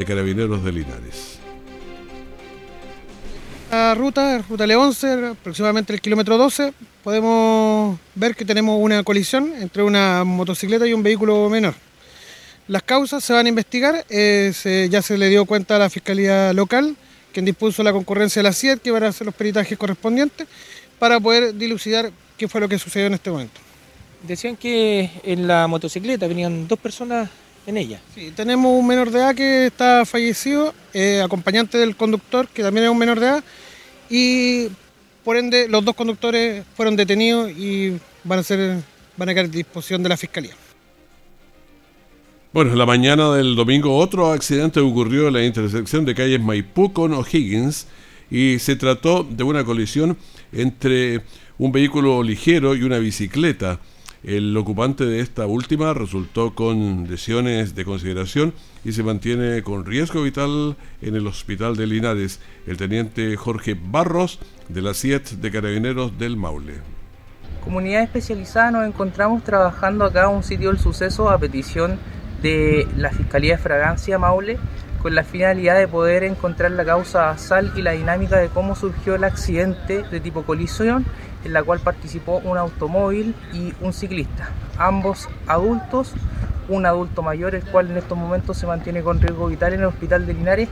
Carabineros 0.05 0.65
de 0.65 0.73
Linares. 0.73 1.39
La 3.71 3.95
ruta, 3.95 4.43
ruta 4.49 4.67
L11, 4.67 5.31
aproximadamente 5.31 5.93
el 5.93 6.01
kilómetro 6.01 6.37
12, 6.37 6.75
podemos 7.03 7.99
ver 8.15 8.35
que 8.37 8.45
tenemos 8.45 8.79
una 8.81 9.03
colisión 9.03 9.53
entre 9.61 9.83
una 9.83 10.25
motocicleta 10.25 10.87
y 10.87 10.93
un 10.93 11.03
vehículo 11.03 11.49
menor. 11.49 11.75
Las 12.69 12.83
causas 12.83 13.25
se 13.25 13.33
van 13.33 13.47
a 13.47 13.49
investigar, 13.49 14.07
ya 14.09 15.03
se 15.03 15.19
le 15.19 15.29
dio 15.29 15.45
cuenta 15.45 15.77
a 15.77 15.79
la 15.81 15.91
Fiscalía 15.91 16.53
Local, 16.53 16.97
quien 17.33 17.45
dispuso 17.45 17.83
la 17.83 17.93
concurrencia 17.93 18.41
de 18.41 18.45
la 18.45 18.53
CIED, 18.53 18.79
que 18.79 18.91
van 18.91 19.03
a 19.05 19.09
hacer 19.09 19.27
los 19.27 19.35
peritajes 19.35 19.77
correspondientes, 19.77 20.47
para 20.99 21.19
poder 21.19 21.55
dilucidar 21.55 22.13
qué 22.39 22.47
fue 22.47 22.61
lo 22.61 22.69
que 22.69 22.79
sucedió 22.79 23.07
en 23.07 23.15
este 23.15 23.31
momento. 23.31 23.61
Decían 24.23 24.57
que 24.57 25.11
en 25.25 25.49
la 25.49 25.67
motocicleta 25.67 26.29
venían 26.29 26.69
dos 26.69 26.79
personas 26.79 27.29
en 27.67 27.77
ella. 27.77 28.01
Sí, 28.15 28.33
tenemos 28.35 28.79
un 28.79 28.87
menor 28.87 29.11
de 29.11 29.19
edad 29.19 29.35
que 29.35 29.67
está 29.67 30.07
fallecido, 30.07 30.73
eh, 30.95 31.21
acompañante 31.25 31.79
del 31.79 31.97
conductor, 31.97 32.47
que 32.49 32.63
también 32.63 32.85
es 32.85 32.91
un 32.91 32.99
menor 32.99 33.19
de 33.19 33.27
edad, 33.27 33.45
y 34.09 34.69
por 35.25 35.37
ende, 35.37 35.69
los 35.69 35.85
dos 35.85 35.95
conductores 35.95 36.65
fueron 36.75 36.97
detenidos 36.97 37.51
y 37.51 37.99
van 38.25 38.39
a 38.39 38.43
ser 38.43 38.83
van 39.17 39.29
a 39.29 39.35
quedar 39.35 39.47
a 39.47 39.49
disposición 39.49 40.03
de 40.03 40.09
la 40.09 40.17
fiscalía. 40.17 40.53
Bueno, 42.53 42.73
en 42.73 42.79
la 42.79 42.87
mañana 42.87 43.33
del 43.35 43.57
domingo 43.57 43.97
otro 43.97 44.31
accidente 44.31 44.81
ocurrió 44.81 45.29
en 45.29 45.35
la 45.35 45.45
intersección 45.45 46.05
de 46.05 46.15
calles 46.15 46.41
Maipú 46.41 46.93
con 46.93 47.15
O'Higgins 47.15 47.87
y 48.31 48.59
se 48.59 48.77
trató 48.77 49.25
de 49.25 49.43
una 49.43 49.65
colisión 49.65 50.19
entre 50.53 51.23
un 51.59 51.73
vehículo 51.73 52.23
ligero 52.23 52.75
y 52.75 52.83
una 52.83 52.99
bicicleta. 52.99 53.79
El 54.25 54.57
ocupante 54.57 55.05
de 55.05 55.19
esta 55.19 55.47
última 55.47 55.95
resultó 55.95 56.55
con 56.55 57.09
lesiones 57.11 57.75
de 57.75 57.85
consideración 57.85 58.55
y 58.85 58.93
se 58.93 59.03
mantiene 59.03 59.65
con 59.65 59.85
riesgo 59.85 60.23
vital 60.23 60.77
en 61.01 61.17
el 61.17 61.27
hospital 61.27 61.75
de 61.75 61.89
Linares. 61.89 62.39
El 62.69 62.77
teniente 62.77 63.37
Jorge 63.37 63.75
Barros 63.75 64.39
de 64.69 64.81
la 64.81 64.95
CIET 64.95 65.29
de 65.29 65.51
Carabineros 65.51 66.17
del 66.21 66.37
Maule. 66.37 66.75
Comunidad 67.65 68.05
especializada 68.05 68.71
nos 68.71 68.87
encontramos 68.87 69.43
trabajando 69.43 70.05
acá 70.05 70.31
en 70.31 70.37
un 70.37 70.45
sitio 70.45 70.69
del 70.69 70.79
suceso 70.79 71.29
a 71.29 71.39
petición 71.39 71.99
de 72.43 72.87
la 72.97 73.11
Fiscalía 73.11 73.57
de 73.57 73.63
Fragancia 73.63 74.19
Maule 74.19 74.59
con 75.01 75.15
la 75.15 75.25
finalidad 75.25 75.79
de 75.79 75.89
poder 75.89 76.23
encontrar 76.23 76.71
la 76.71 76.85
causa 76.85 77.23
basal 77.23 77.73
y 77.77 77.83
la 77.83 77.91
dinámica 77.93 78.37
de 78.37 78.49
cómo 78.49 78.77
surgió 78.77 79.17
el 79.17 79.25
accidente 79.25 80.05
de 80.05 80.21
tipo 80.21 80.45
colisión 80.45 81.05
en 81.45 81.53
la 81.53 81.63
cual 81.63 81.81
participó 81.81 82.39
un 82.45 82.57
automóvil 82.57 83.35
y 83.53 83.73
un 83.81 83.93
ciclista, 83.93 84.51
ambos 84.79 85.29
adultos, 85.49 86.15
un 86.69 86.87
adulto 86.87 87.23
mayor, 87.23 87.57
el 87.57 87.65
cual 87.65 87.91
en 87.91 87.97
estos 87.97 88.17
momentos 88.17 88.57
se 88.57 88.67
mantiene 88.67 89.03
con 89.03 89.21
riesgo 89.21 89.49
vital 89.49 89.75
en 89.75 89.81
el 89.81 89.87
hospital 89.87 90.25
de 90.25 90.35
Linares 90.35 90.69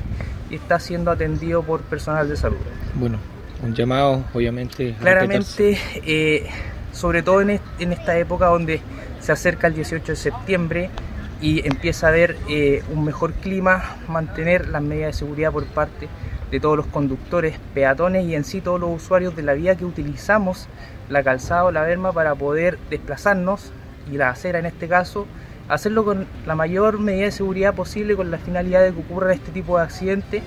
y 0.49 0.55
está 0.55 0.79
siendo 0.79 1.11
atendido 1.11 1.63
por 1.63 1.81
personal 1.83 2.29
de 2.29 2.37
salud. 2.37 2.59
Bueno, 2.95 3.19
un 3.63 3.75
llamado, 3.75 4.25
obviamente. 4.33 4.95
Claramente, 5.01 5.77
eh, 6.07 6.49
sobre 6.93 7.23
todo 7.23 7.41
en, 7.41 7.61
esta 7.79 8.17
época 8.17 8.47
donde 8.47 8.81
se 9.21 9.33
acerca 9.33 9.67
el 9.67 9.75
18 9.75 10.13
de 10.13 10.17
septiembre 10.17 10.91
y 11.41 11.67
empieza 11.67 12.07
a 12.07 12.11
haber 12.11 12.37
eh, 12.49 12.83
un 12.93 13.05
mejor 13.05 13.33
clima, 13.33 13.97
mantener 14.09 14.69
las 14.69 14.83
medidas 14.83 15.15
de 15.15 15.19
seguridad 15.19 15.53
por 15.53 15.65
parte 15.67 16.09
de 16.51 16.61
todos 16.61 16.77
los 16.77 16.87
conductores, 16.87 17.57
peatones 17.75 18.27
y 18.27 18.35
en 18.35 18.45
sí 18.45 18.61
todos 18.61 18.81
los 18.81 18.91
usuarios 18.91 19.37
de 19.37 19.43
la 19.43 19.55
vía 19.55 19.77
que 19.77 19.85
utilizamos 19.85 20.67
la 21.09 21.23
calzada 21.23 21.65
o 21.65 21.71
la 21.71 21.83
verma 21.83 22.13
para 22.13 22.35
poder 22.35 22.79
desplazarnos 22.91 23.73
y 24.11 24.17
la 24.17 24.31
acera 24.31 24.59
en 24.59 24.67
este 24.67 24.89
caso, 24.89 25.27
hacerlo 25.69 26.05
con 26.05 26.27
la 26.47 26.55
mayor 26.55 26.99
medida 26.99 27.27
de 27.27 27.33
seguridad 27.33 27.75
posible 27.75 28.17
con 28.17 28.31
la 28.31 28.39
finalidad 28.39 28.83
de 28.83 28.93
que 28.93 29.01
ocurra 29.01 29.33
este 29.33 29.53
tipo 29.53 29.77
de 29.77 29.85
accidentes 29.85 30.43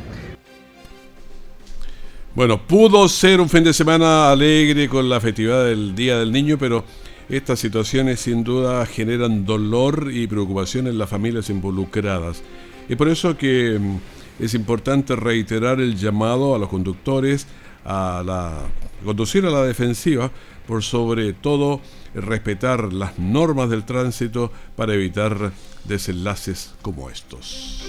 bueno, 2.35 2.59
pudo 2.65 3.07
ser 3.09 3.39
un 3.39 3.47
fin 3.47 3.63
de 3.63 3.73
semana 3.73 4.31
alegre 4.31 4.89
con 4.89 5.07
la 5.07 5.21
festividad 5.21 5.65
del 5.65 5.93
Día 5.93 6.17
del 6.17 6.31
Niño, 6.31 6.57
pero 6.57 6.83
estas 7.30 7.60
situaciones 7.60 8.20
sin 8.20 8.44
duda 8.44 8.86
generan 8.86 9.46
dolor 9.46 10.10
y 10.12 10.27
preocupación 10.27 10.88
en 10.88 10.98
las 10.98 11.10
familias 11.10 11.50
involucradas. 11.50 12.44
Y 12.89 12.96
por 12.96 13.08
eso 13.08 13.38
que 13.38 13.77
mm, 13.80 14.44
es 14.44 14.53
importante 14.53 15.15
reiterar 15.15 15.80
el 15.80 15.96
llamado 15.96 16.56
a 16.56 16.60
los 16.60 16.70
conductores 16.70 17.48
a 17.86 18.24
la, 18.25 18.62
conducir 19.03 19.46
a 19.46 19.50
la 19.50 19.63
defensiva, 19.63 20.32
por 20.68 20.84
sobre 20.84 21.34
todo 21.34 21.82
respetar 22.15 22.94
las 22.94 23.20
normas 23.20 23.70
del 23.70 23.84
tránsito 23.84 24.51
para 24.75 24.94
evitar 24.94 25.51
desenlaces 25.86 26.74
como 26.82 27.10
estos. 27.10 27.84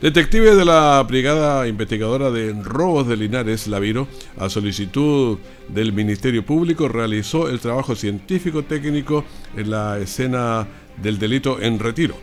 Detective 0.00 0.54
de 0.54 0.64
la 0.64 1.02
Brigada 1.02 1.66
Investigadora 1.66 2.30
de 2.30 2.52
Robos 2.52 3.08
de 3.08 3.16
Linares, 3.16 3.66
Laviro, 3.66 4.06
a 4.36 4.48
solicitud 4.48 5.38
del 5.66 5.92
Ministerio 5.92 6.46
Público, 6.46 6.86
realizó 6.86 7.48
el 7.48 7.58
trabajo 7.58 7.96
científico 7.96 8.62
técnico 8.62 9.24
en 9.56 9.70
la 9.70 9.98
escena 9.98 10.68
del 11.02 11.18
delito 11.18 11.60
en 11.60 11.80
retiro. 11.80 12.14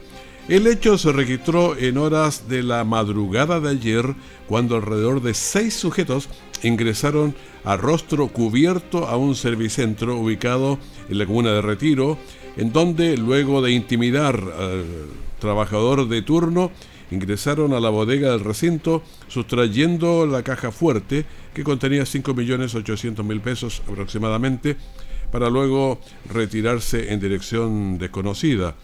El 0.47 0.67
hecho 0.67 0.97
se 0.97 1.11
registró 1.11 1.75
en 1.75 1.97
horas 1.97 2.47
de 2.47 2.63
la 2.63 2.85
madrugada 2.85 3.59
de 3.59 3.71
ayer, 3.71 4.15
cuando 4.47 4.77
alrededor 4.77 5.21
de 5.21 5.33
seis 5.33 5.73
sujetos 5.73 6.29
ingresaron 6.63 7.35
a 7.65 7.75
rostro 7.75 8.29
cubierto 8.29 9.05
a 9.05 9.17
un 9.17 9.35
servicentro 9.35 10.15
ubicado 10.15 10.79
en 11.09 11.17
la 11.17 11.25
comuna 11.25 11.51
de 11.51 11.61
Retiro, 11.61 12.17
en 12.55 12.71
donde 12.71 13.17
luego 13.17 13.61
de 13.61 13.71
intimidar 13.71 14.35
al 14.35 14.85
trabajador 15.41 16.07
de 16.07 16.21
turno, 16.21 16.71
ingresaron 17.11 17.73
a 17.73 17.79
la 17.79 17.89
bodega 17.89 18.31
del 18.31 18.41
recinto 18.41 19.03
sustrayendo 19.27 20.25
la 20.25 20.43
caja 20.43 20.71
fuerte 20.71 21.25
que 21.53 21.63
contenía 21.63 22.03
5.800.000 22.03 23.41
pesos 23.41 23.81
aproximadamente 23.87 24.77
para 25.31 25.49
luego 25.49 25.99
retirarse 26.31 27.11
en 27.13 27.19
dirección 27.19 27.97
desconocida. 27.97 28.75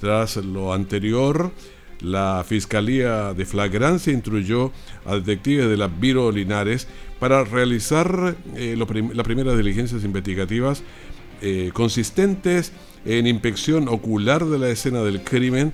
Tras 0.00 0.36
lo 0.36 0.72
anterior, 0.72 1.52
la 2.00 2.44
Fiscalía 2.46 3.34
de 3.34 3.44
Flagrancia 3.44 4.12
instruyó 4.12 4.72
a 5.04 5.16
detectives 5.16 5.68
de 5.68 5.76
la 5.76 5.88
Biro 5.88 6.30
Linares 6.30 6.86
para 7.18 7.42
realizar 7.44 8.36
eh, 8.54 8.76
las 8.76 9.24
primeras 9.24 9.56
diligencias 9.56 10.04
investigativas 10.04 10.82
eh, 11.40 11.70
consistentes 11.72 12.72
en 13.04 13.26
inspección 13.26 13.88
ocular 13.88 14.44
de 14.44 14.58
la 14.58 14.68
escena 14.68 15.02
del 15.02 15.22
crimen 15.22 15.72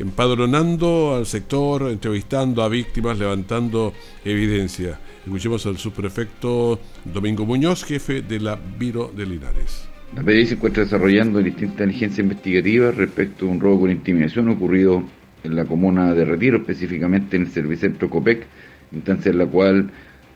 empadronando 0.00 1.14
al 1.14 1.26
sector, 1.26 1.90
entrevistando 1.90 2.62
a 2.62 2.68
víctimas, 2.68 3.18
levantando 3.18 3.92
evidencia. 4.24 4.98
Escuchemos 5.24 5.66
al 5.66 5.76
subprefecto 5.76 6.80
Domingo 7.04 7.44
Muñoz, 7.44 7.84
jefe 7.84 8.22
de 8.22 8.40
la 8.40 8.58
Biro 8.78 9.12
de 9.14 9.26
Linares. 9.26 9.86
La 10.16 10.22
PDI 10.22 10.46
se 10.46 10.54
encuentra 10.54 10.84
desarrollando 10.84 11.40
distintas 11.40 11.86
diligencias 11.86 12.18
investigativas 12.18 12.96
respecto 12.96 13.46
a 13.46 13.50
un 13.50 13.60
robo 13.60 13.80
con 13.80 13.90
intimidación 13.90 14.48
ocurrido 14.48 15.04
en 15.44 15.54
la 15.54 15.66
comuna 15.66 16.14
de 16.14 16.24
Retiro, 16.24 16.56
específicamente 16.56 17.36
en 17.36 17.42
el 17.42 17.50
servicentro 17.50 18.08
COPEC, 18.08 18.46
instancia 18.92 19.30
en 19.30 19.38
la 19.38 19.46
cual 19.46 19.90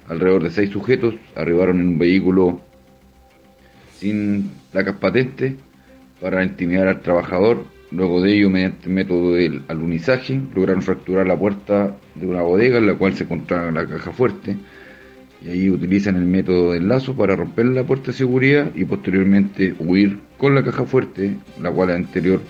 alrededor 0.09 0.44
de 0.44 0.50
seis 0.50 0.71
sujetos 0.71 1.14
arribaron 1.35 1.80
en 1.80 1.88
un 1.88 1.99
vehículo 1.99 2.61
sin 3.99 4.50
placas 4.71 4.97
patentes 4.97 5.54
para 6.21 6.45
intimidar 6.45 6.86
al 6.86 7.00
trabajador 7.00 7.74
Luego 7.95 8.21
de 8.21 8.37
ello, 8.37 8.50
mediante 8.50 8.89
el 8.89 8.93
método 8.93 9.35
del 9.35 9.63
alunizaje, 9.69 10.41
lograron 10.52 10.83
fracturar 10.83 11.28
la 11.28 11.39
puerta 11.39 11.97
de 12.17 12.26
una 12.26 12.43
bodega 12.43 12.78
en 12.78 12.89
la 12.89 12.95
cual 12.95 13.15
se 13.15 13.23
encontraba 13.23 13.71
la 13.71 13.87
caja 13.87 14.11
fuerte. 14.11 14.57
Y 15.41 15.50
ahí 15.50 15.71
utilizan 15.71 16.17
el 16.17 16.25
método 16.25 16.73
del 16.73 16.89
lazo 16.89 17.15
para 17.15 17.37
romper 17.37 17.67
la 17.67 17.85
puerta 17.85 18.09
de 18.09 18.15
seguridad 18.15 18.73
y 18.75 18.85
posteriormente 18.85 19.76
huir 19.78 20.19
con 20.39 20.57
la 20.57 20.65
caja 20.65 20.85
fuerte, 20.85 21.37
la 21.63 21.71
cual 21.71 21.91
anterior 21.91 22.41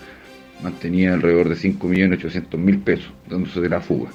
mantenía 0.63 1.13
alrededor 1.13 1.51
de 1.51 1.57
5.800.000 1.57 2.83
pesos, 2.83 3.13
dándose 3.29 3.61
de 3.61 3.69
la 3.69 3.81
fuga. 3.81 4.11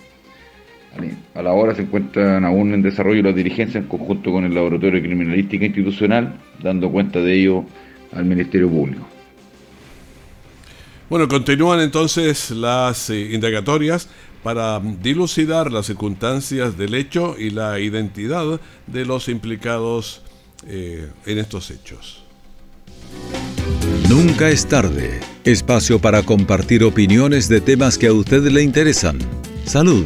A 1.35 1.43
la 1.43 1.51
hora 1.51 1.75
se 1.75 1.83
encuentran 1.83 2.43
aún 2.43 2.73
en 2.73 2.81
desarrollo 2.81 3.21
las 3.21 3.35
diligencias 3.35 3.83
en 3.83 3.87
conjunto 3.89 4.31
con 4.31 4.45
el 4.45 4.55
Laboratorio 4.55 4.99
de 4.99 5.07
Criminalística 5.07 5.63
Institucional, 5.63 6.39
dando 6.63 6.91
cuenta 6.91 7.19
de 7.21 7.33
ello 7.33 7.65
al 8.13 8.25
Ministerio 8.25 8.67
Público. 8.67 9.07
Bueno, 11.09 11.27
continúan 11.27 11.79
entonces 11.79 12.51
las 12.51 13.09
eh, 13.09 13.31
indagatorias 13.33 14.07
para 14.43 14.79
dilucidar 14.79 15.71
las 15.71 15.87
circunstancias 15.87 16.77
del 16.77 16.93
hecho 16.93 17.35
y 17.37 17.49
la 17.49 17.79
identidad 17.79 18.61
de 18.85 19.05
los 19.05 19.27
implicados 19.27 20.21
eh, 20.67 21.09
en 21.25 21.37
estos 21.39 21.71
hechos. 21.71 22.23
Nunca 24.07 24.49
es 24.49 24.67
tarde. 24.67 25.19
Espacio 25.43 25.99
para 25.99 26.23
compartir 26.23 26.83
opiniones 26.83 27.49
de 27.49 27.61
temas 27.61 27.97
que 27.97 28.07
a 28.07 28.13
usted 28.13 28.43
le 28.43 28.61
interesan. 28.61 29.17
Salud 29.65 30.05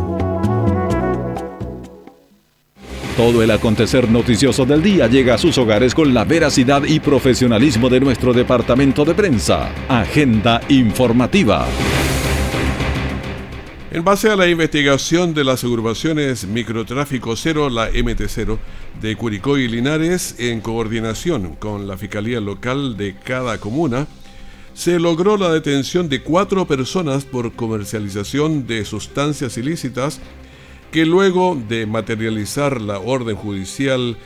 Todo 3.21 3.43
el 3.43 3.51
acontecer 3.51 4.09
noticioso 4.09 4.65
del 4.65 4.81
día 4.81 5.05
llega 5.05 5.35
a 5.35 5.37
sus 5.37 5.55
hogares 5.59 5.93
con 5.93 6.11
la 6.11 6.25
veracidad 6.25 6.81
y 6.85 6.99
profesionalismo 6.99 7.87
de 7.87 7.99
nuestro 7.99 8.33
departamento 8.33 9.05
de 9.05 9.13
prensa. 9.13 9.71
Agenda 9.87 10.59
informativa. 10.69 11.67
En 13.91 14.03
base 14.03 14.31
a 14.31 14.35
la 14.35 14.47
investigación 14.47 15.35
de 15.35 15.43
las 15.43 15.63
agrupaciones 15.63 16.47
Microtráfico 16.47 17.35
Cero, 17.35 17.69
la 17.69 17.91
MT0, 17.91 18.57
de 18.99 19.15
Curicó 19.15 19.59
y 19.59 19.67
Linares, 19.67 20.37
en 20.39 20.59
coordinación 20.59 21.53
con 21.57 21.87
la 21.87 21.97
Fiscalía 21.97 22.41
Local 22.41 22.97
de 22.97 23.15
cada 23.23 23.59
comuna, 23.59 24.07
se 24.73 24.99
logró 24.99 25.37
la 25.37 25.51
detención 25.51 26.09
de 26.09 26.23
cuatro 26.23 26.65
personas 26.65 27.25
por 27.25 27.53
comercialización 27.53 28.65
de 28.65 28.83
sustancias 28.83 29.59
ilícitas 29.59 30.19
que 30.91 31.05
luego 31.05 31.57
de 31.67 31.85
materializar 31.85 32.81
la 32.81 32.99
orden 32.99 33.35
judicial 33.35 34.17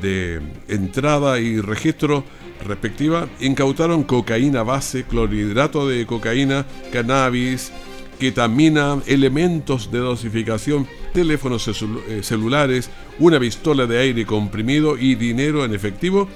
de 0.00 0.40
entrada 0.68 1.38
y 1.40 1.60
registro 1.60 2.24
respectiva, 2.64 3.28
incautaron 3.40 4.04
cocaína 4.04 4.62
base, 4.62 5.04
clorhidrato 5.04 5.88
de 5.88 6.06
cocaína, 6.06 6.66
cannabis, 6.92 7.72
ketamina, 8.18 9.00
elementos 9.06 9.90
de 9.90 9.98
dosificación, 9.98 10.86
teléfonos 11.12 11.68
eh, 11.68 12.22
celulares, 12.22 12.90
una 13.18 13.38
pistola 13.38 13.86
de 13.86 13.98
aire 13.98 14.24
comprimido 14.24 14.96
y 14.96 15.14
dinero 15.14 15.64
en 15.64 15.74
efectivo, 15.74 16.28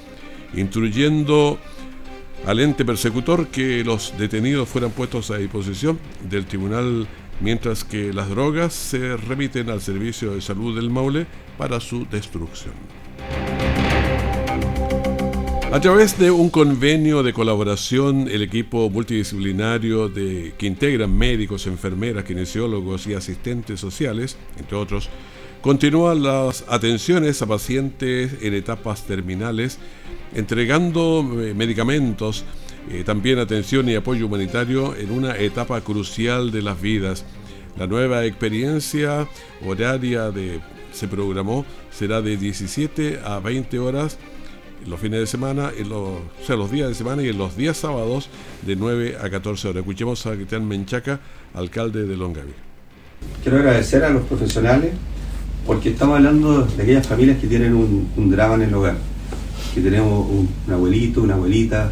instruyendo 0.53 1.59
al 2.45 2.59
ente 2.59 2.85
persecutor 2.85 3.47
que 3.47 3.83
los 3.83 4.13
detenidos 4.17 4.67
fueran 4.67 4.91
puestos 4.91 5.31
a 5.31 5.37
disposición 5.37 5.99
del 6.29 6.45
Tribunal 6.45 7.07
mientras 7.41 7.83
que 7.83 8.13
las 8.13 8.29
drogas 8.29 8.73
se 8.73 9.17
remiten 9.17 9.69
al 9.69 9.81
Servicio 9.81 10.33
de 10.33 10.41
Salud 10.41 10.75
del 10.75 10.89
Maule 10.89 11.25
para 11.57 11.79
su 11.79 12.05
destrucción. 12.05 12.73
A 15.71 15.79
través 15.79 16.19
de 16.19 16.31
un 16.31 16.49
convenio 16.49 17.23
de 17.23 17.31
colaboración, 17.31 18.27
el 18.29 18.41
equipo 18.41 18.89
multidisciplinario 18.89 20.09
de, 20.09 20.53
que 20.57 20.67
integran 20.67 21.17
médicos, 21.17 21.65
enfermeras, 21.65 22.25
kinesiólogos 22.25 23.07
y 23.07 23.13
asistentes 23.13 23.79
sociales, 23.79 24.37
entre 24.57 24.75
otros, 24.75 25.09
Continúan 25.61 26.23
las 26.23 26.65
atenciones 26.69 27.39
a 27.43 27.45
pacientes 27.45 28.37
en 28.41 28.55
etapas 28.55 29.05
terminales, 29.05 29.77
entregando 30.33 31.23
eh, 31.39 31.53
medicamentos, 31.53 32.45
eh, 32.89 33.03
también 33.05 33.39
atención 33.39 33.87
y 33.89 33.95
apoyo 33.95 34.25
humanitario 34.25 34.95
en 34.95 35.11
una 35.11 35.37
etapa 35.37 35.81
crucial 35.81 36.51
de 36.51 36.61
las 36.61 36.81
vidas. 36.81 37.25
La 37.77 37.87
nueva 37.87 38.25
experiencia 38.25 39.27
horaria 39.65 40.31
de, 40.31 40.59
se 40.91 41.07
programó 41.07 41.65
será 41.91 42.21
de 42.21 42.37
17 42.37 43.19
a 43.23 43.39
20 43.39 43.79
horas 43.79 44.17
los 44.87 44.99
fines 44.99 45.19
de 45.19 45.27
semana, 45.27 45.71
en 45.77 45.89
los, 45.89 45.99
o 45.99 46.21
sea, 46.45 46.55
los 46.55 46.71
días 46.71 46.89
de 46.89 46.95
semana 46.95 47.21
y 47.21 47.29
en 47.29 47.37
los 47.37 47.55
días 47.55 47.77
sábados 47.77 48.29
de 48.65 48.75
9 48.75 49.17
a 49.21 49.29
14 49.29 49.67
horas. 49.67 49.81
Escuchemos 49.81 50.25
a 50.25 50.33
Cristian 50.33 50.67
Menchaca, 50.67 51.19
alcalde 51.53 52.05
de 52.05 52.17
Longaví. 52.17 52.53
Quiero 53.43 53.59
agradecer 53.59 54.03
a 54.03 54.09
los 54.09 54.23
profesionales 54.23 54.91
porque 55.65 55.89
estamos 55.89 56.17
hablando 56.17 56.65
de 56.65 56.81
aquellas 56.81 57.05
familias 57.05 57.39
que 57.39 57.47
tienen 57.47 57.75
un, 57.75 58.31
drama 58.31 58.55
en 58.55 58.61
el 58.63 58.73
hogar, 58.73 58.95
que 59.73 59.81
tenemos 59.81 60.27
un, 60.27 60.49
abuelito, 60.71 61.21
una 61.21 61.35
abuelita, 61.35 61.91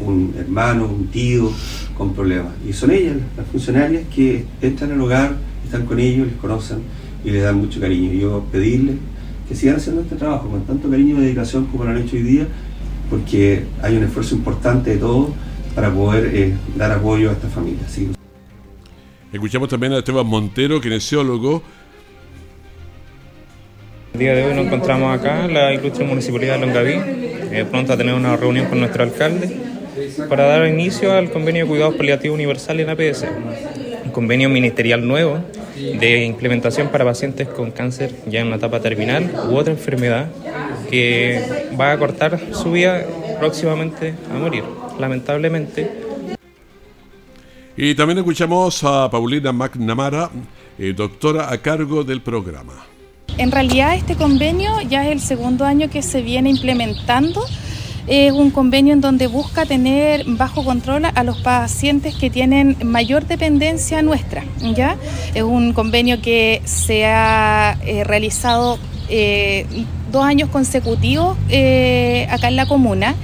un 0.00 0.34
hermano, 0.38 0.86
un 0.86 1.06
tío 1.08 1.50
con 1.96 2.14
problemas. 2.14 2.52
Y 2.68 2.72
son 2.72 2.90
ellas, 2.90 3.16
las 3.36 3.46
funcionarias, 3.46 4.04
que 4.14 4.44
entran 4.60 4.92
al 4.92 5.00
hogar, 5.00 5.36
están 5.64 5.86
con 5.86 5.98
ellos, 5.98 6.26
les 6.26 6.36
conocen 6.36 6.78
y 7.24 7.30
les 7.30 7.42
dan 7.42 7.56
mucho 7.56 7.80
cariño. 7.80 8.12
Yo 8.12 8.44
pedirles 8.50 8.96
que 9.48 9.54
sigan 9.54 9.76
haciendo 9.76 10.02
este 10.02 10.16
trabajo 10.16 10.48
con 10.48 10.64
tanto 10.64 10.88
cariño 10.88 11.18
y 11.18 11.22
dedicación 11.22 11.66
como 11.66 11.84
lo 11.84 11.90
han 11.90 11.98
hecho 11.98 12.16
hoy 12.16 12.22
día, 12.22 12.46
porque 13.10 13.64
hay 13.82 13.96
un 13.96 14.04
esfuerzo 14.04 14.34
importante 14.34 14.90
de 14.90 14.96
todos 14.96 15.30
para 15.74 15.92
poder 15.92 16.34
eh, 16.34 16.54
dar 16.76 16.92
apoyo 16.92 17.30
a 17.30 17.32
esta 17.32 17.48
familia. 17.48 17.82
Escuchamos 19.32 19.68
también 19.68 19.92
a 19.94 19.98
Esteban 19.98 20.26
Montero, 20.26 20.80
kinesiólogo. 20.80 21.62
El 24.12 24.18
día 24.18 24.34
de 24.34 24.44
hoy 24.44 24.54
nos 24.54 24.66
encontramos 24.66 25.18
acá 25.18 25.46
en 25.46 25.54
la 25.54 25.72
ilustre 25.72 26.04
municipalidad 26.04 26.58
de 26.58 26.66
Longaví, 26.66 26.92
eh, 26.92 27.64
pronto 27.70 27.94
a 27.94 27.96
tener 27.96 28.14
una 28.14 28.36
reunión 28.36 28.66
con 28.66 28.78
nuestro 28.78 29.04
alcalde 29.04 29.56
para 30.28 30.44
dar 30.44 30.66
inicio 30.68 31.14
al 31.14 31.30
convenio 31.30 31.64
de 31.64 31.68
cuidados 31.70 31.94
paliativos 31.94 32.34
universal 32.34 32.78
en 32.80 32.90
APS, 32.90 33.24
un 34.04 34.10
convenio 34.10 34.50
ministerial 34.50 35.06
nuevo 35.08 35.38
de 35.76 36.24
implementación 36.26 36.88
para 36.88 37.06
pacientes 37.06 37.48
con 37.48 37.70
cáncer 37.70 38.14
ya 38.26 38.40
en 38.40 38.48
una 38.48 38.56
etapa 38.56 38.80
terminal 38.80 39.30
u 39.48 39.56
otra 39.56 39.72
enfermedad 39.72 40.28
que 40.90 41.42
va 41.80 41.92
a 41.92 41.98
cortar 41.98 42.38
su 42.52 42.72
vida 42.72 43.06
próximamente 43.40 44.14
a 44.30 44.38
morir. 44.38 44.64
Lamentablemente. 45.00 45.90
Y 47.78 47.94
también 47.94 48.18
escuchamos 48.18 48.84
a 48.84 49.08
Paulina 49.10 49.52
McNamara, 49.52 50.30
eh, 50.78 50.92
doctora 50.94 51.50
a 51.50 51.56
cargo 51.56 52.04
del 52.04 52.20
programa. 52.20 52.91
En 53.38 53.50
realidad 53.50 53.94
este 53.94 54.16
convenio 54.16 54.80
ya 54.82 55.06
es 55.06 55.12
el 55.12 55.20
segundo 55.20 55.64
año 55.64 55.88
que 55.88 56.02
se 56.02 56.22
viene 56.22 56.50
implementando 56.50 57.44
es 58.06 58.32
un 58.32 58.50
convenio 58.50 58.94
en 58.94 59.00
donde 59.00 59.26
busca 59.26 59.64
tener 59.64 60.24
bajo 60.26 60.64
control 60.64 61.04
a 61.14 61.22
los 61.22 61.38
pacientes 61.38 62.14
que 62.14 62.30
tienen 62.30 62.76
mayor 62.84 63.26
dependencia 63.26 64.02
nuestra. 64.02 64.44
¿ya? 64.74 64.96
Es 65.34 65.42
un 65.42 65.72
convenio 65.72 66.20
que 66.20 66.62
se 66.64 67.06
ha 67.06 67.78
eh, 67.84 68.04
realizado 68.04 68.78
eh, 69.08 69.66
dos 70.10 70.24
años 70.24 70.48
consecutivos 70.48 71.36
eh, 71.48 72.26
acá 72.30 72.48
en 72.48 72.56
la 72.56 72.66
comuna 72.66 73.14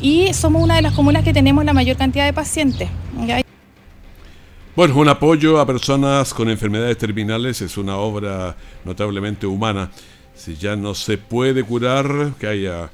y 0.00 0.32
somos 0.32 0.62
una 0.62 0.76
de 0.76 0.82
las 0.82 0.92
comunas 0.92 1.24
que 1.24 1.32
tenemos 1.32 1.64
la 1.64 1.72
mayor 1.72 1.96
cantidad 1.96 2.24
de 2.24 2.32
pacientes. 2.32 2.88
Bueno, 4.76 4.96
un 4.96 5.08
apoyo 5.08 5.58
a 5.58 5.66
personas 5.66 6.32
con 6.32 6.48
enfermedades 6.48 6.96
terminales 6.96 7.60
es 7.60 7.76
una 7.76 7.96
obra 7.96 8.56
notablemente 8.84 9.44
humana. 9.44 9.90
Si 10.34 10.54
ya 10.54 10.76
no 10.76 10.94
se 10.94 11.18
puede 11.18 11.64
curar, 11.64 12.34
que 12.38 12.46
haya 12.46 12.90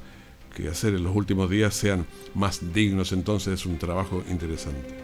que 0.55 0.69
hacer 0.69 0.95
en 0.95 1.03
los 1.03 1.15
últimos 1.15 1.51
días 1.51 1.75
sean 1.75 2.07
más 2.33 2.73
dignos, 2.73 3.11
entonces 3.11 3.59
es 3.59 3.65
un 3.67 3.77
trabajo 3.77 4.23
interesante. 4.27 4.97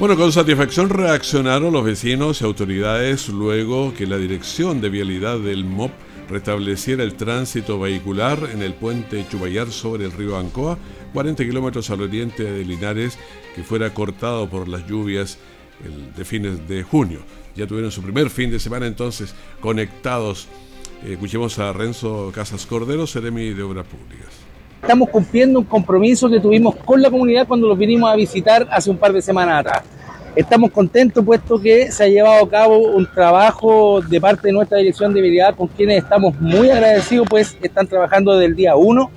Bueno, 0.00 0.16
con 0.16 0.32
satisfacción 0.32 0.90
reaccionaron 0.90 1.72
los 1.72 1.84
vecinos 1.84 2.40
y 2.40 2.44
autoridades 2.44 3.28
luego 3.28 3.94
que 3.94 4.08
la 4.08 4.18
Dirección 4.18 4.80
de 4.80 4.90
Vialidad 4.90 5.38
del 5.38 5.64
MOP 5.64 5.92
restableciera 6.28 7.04
el 7.04 7.14
tránsito 7.14 7.78
vehicular 7.78 8.50
en 8.52 8.62
el 8.62 8.74
puente 8.74 9.24
Chubayar 9.30 9.70
sobre 9.70 10.06
el 10.06 10.12
río 10.12 10.36
Ancoa, 10.36 10.76
40 11.12 11.44
kilómetros 11.44 11.90
al 11.90 12.02
oriente 12.02 12.44
de 12.44 12.64
Linares, 12.64 13.18
que 13.54 13.62
fuera 13.62 13.92
cortado 13.92 14.48
por 14.48 14.68
las 14.68 14.86
lluvias 14.86 15.38
de 16.16 16.24
fines 16.24 16.68
de 16.68 16.82
junio. 16.82 17.20
Ya 17.54 17.66
tuvieron 17.66 17.90
su 17.90 18.02
primer 18.02 18.30
fin 18.30 18.50
de 18.50 18.58
semana 18.58 18.86
entonces 18.86 19.34
conectados 19.60 20.48
Escuchemos 21.04 21.58
a 21.58 21.72
Renzo 21.72 22.32
Casas 22.34 22.64
Cordero, 22.66 23.06
Seremi 23.06 23.50
de 23.50 23.62
Obras 23.62 23.86
Públicas. 23.86 24.28
Estamos 24.80 25.08
cumpliendo 25.10 25.58
un 25.58 25.64
compromiso 25.64 26.28
que 26.28 26.40
tuvimos 26.40 26.74
con 26.76 27.02
la 27.02 27.10
comunidad 27.10 27.46
cuando 27.46 27.68
los 27.68 27.78
vinimos 27.78 28.10
a 28.10 28.16
visitar 28.16 28.66
hace 28.70 28.90
un 28.90 28.96
par 28.96 29.12
de 29.12 29.20
semanas 29.20 29.60
atrás. 29.60 29.82
Estamos 30.34 30.70
contentos 30.70 31.24
puesto 31.24 31.60
que 31.60 31.90
se 31.92 32.04
ha 32.04 32.08
llevado 32.08 32.44
a 32.44 32.48
cabo 32.48 32.78
un 32.78 33.06
trabajo 33.06 34.00
de 34.00 34.20
parte 34.20 34.48
de 34.48 34.52
nuestra 34.52 34.78
dirección 34.78 35.12
de 35.14 35.20
vialidad 35.22 35.54
con 35.54 35.68
quienes 35.68 36.02
estamos 36.02 36.38
muy 36.40 36.70
agradecidos, 36.70 37.26
pues 37.28 37.56
están 37.62 37.86
trabajando 37.86 38.32
desde 38.32 38.46
el 38.46 38.56
día 38.56 38.76
1 38.76 39.10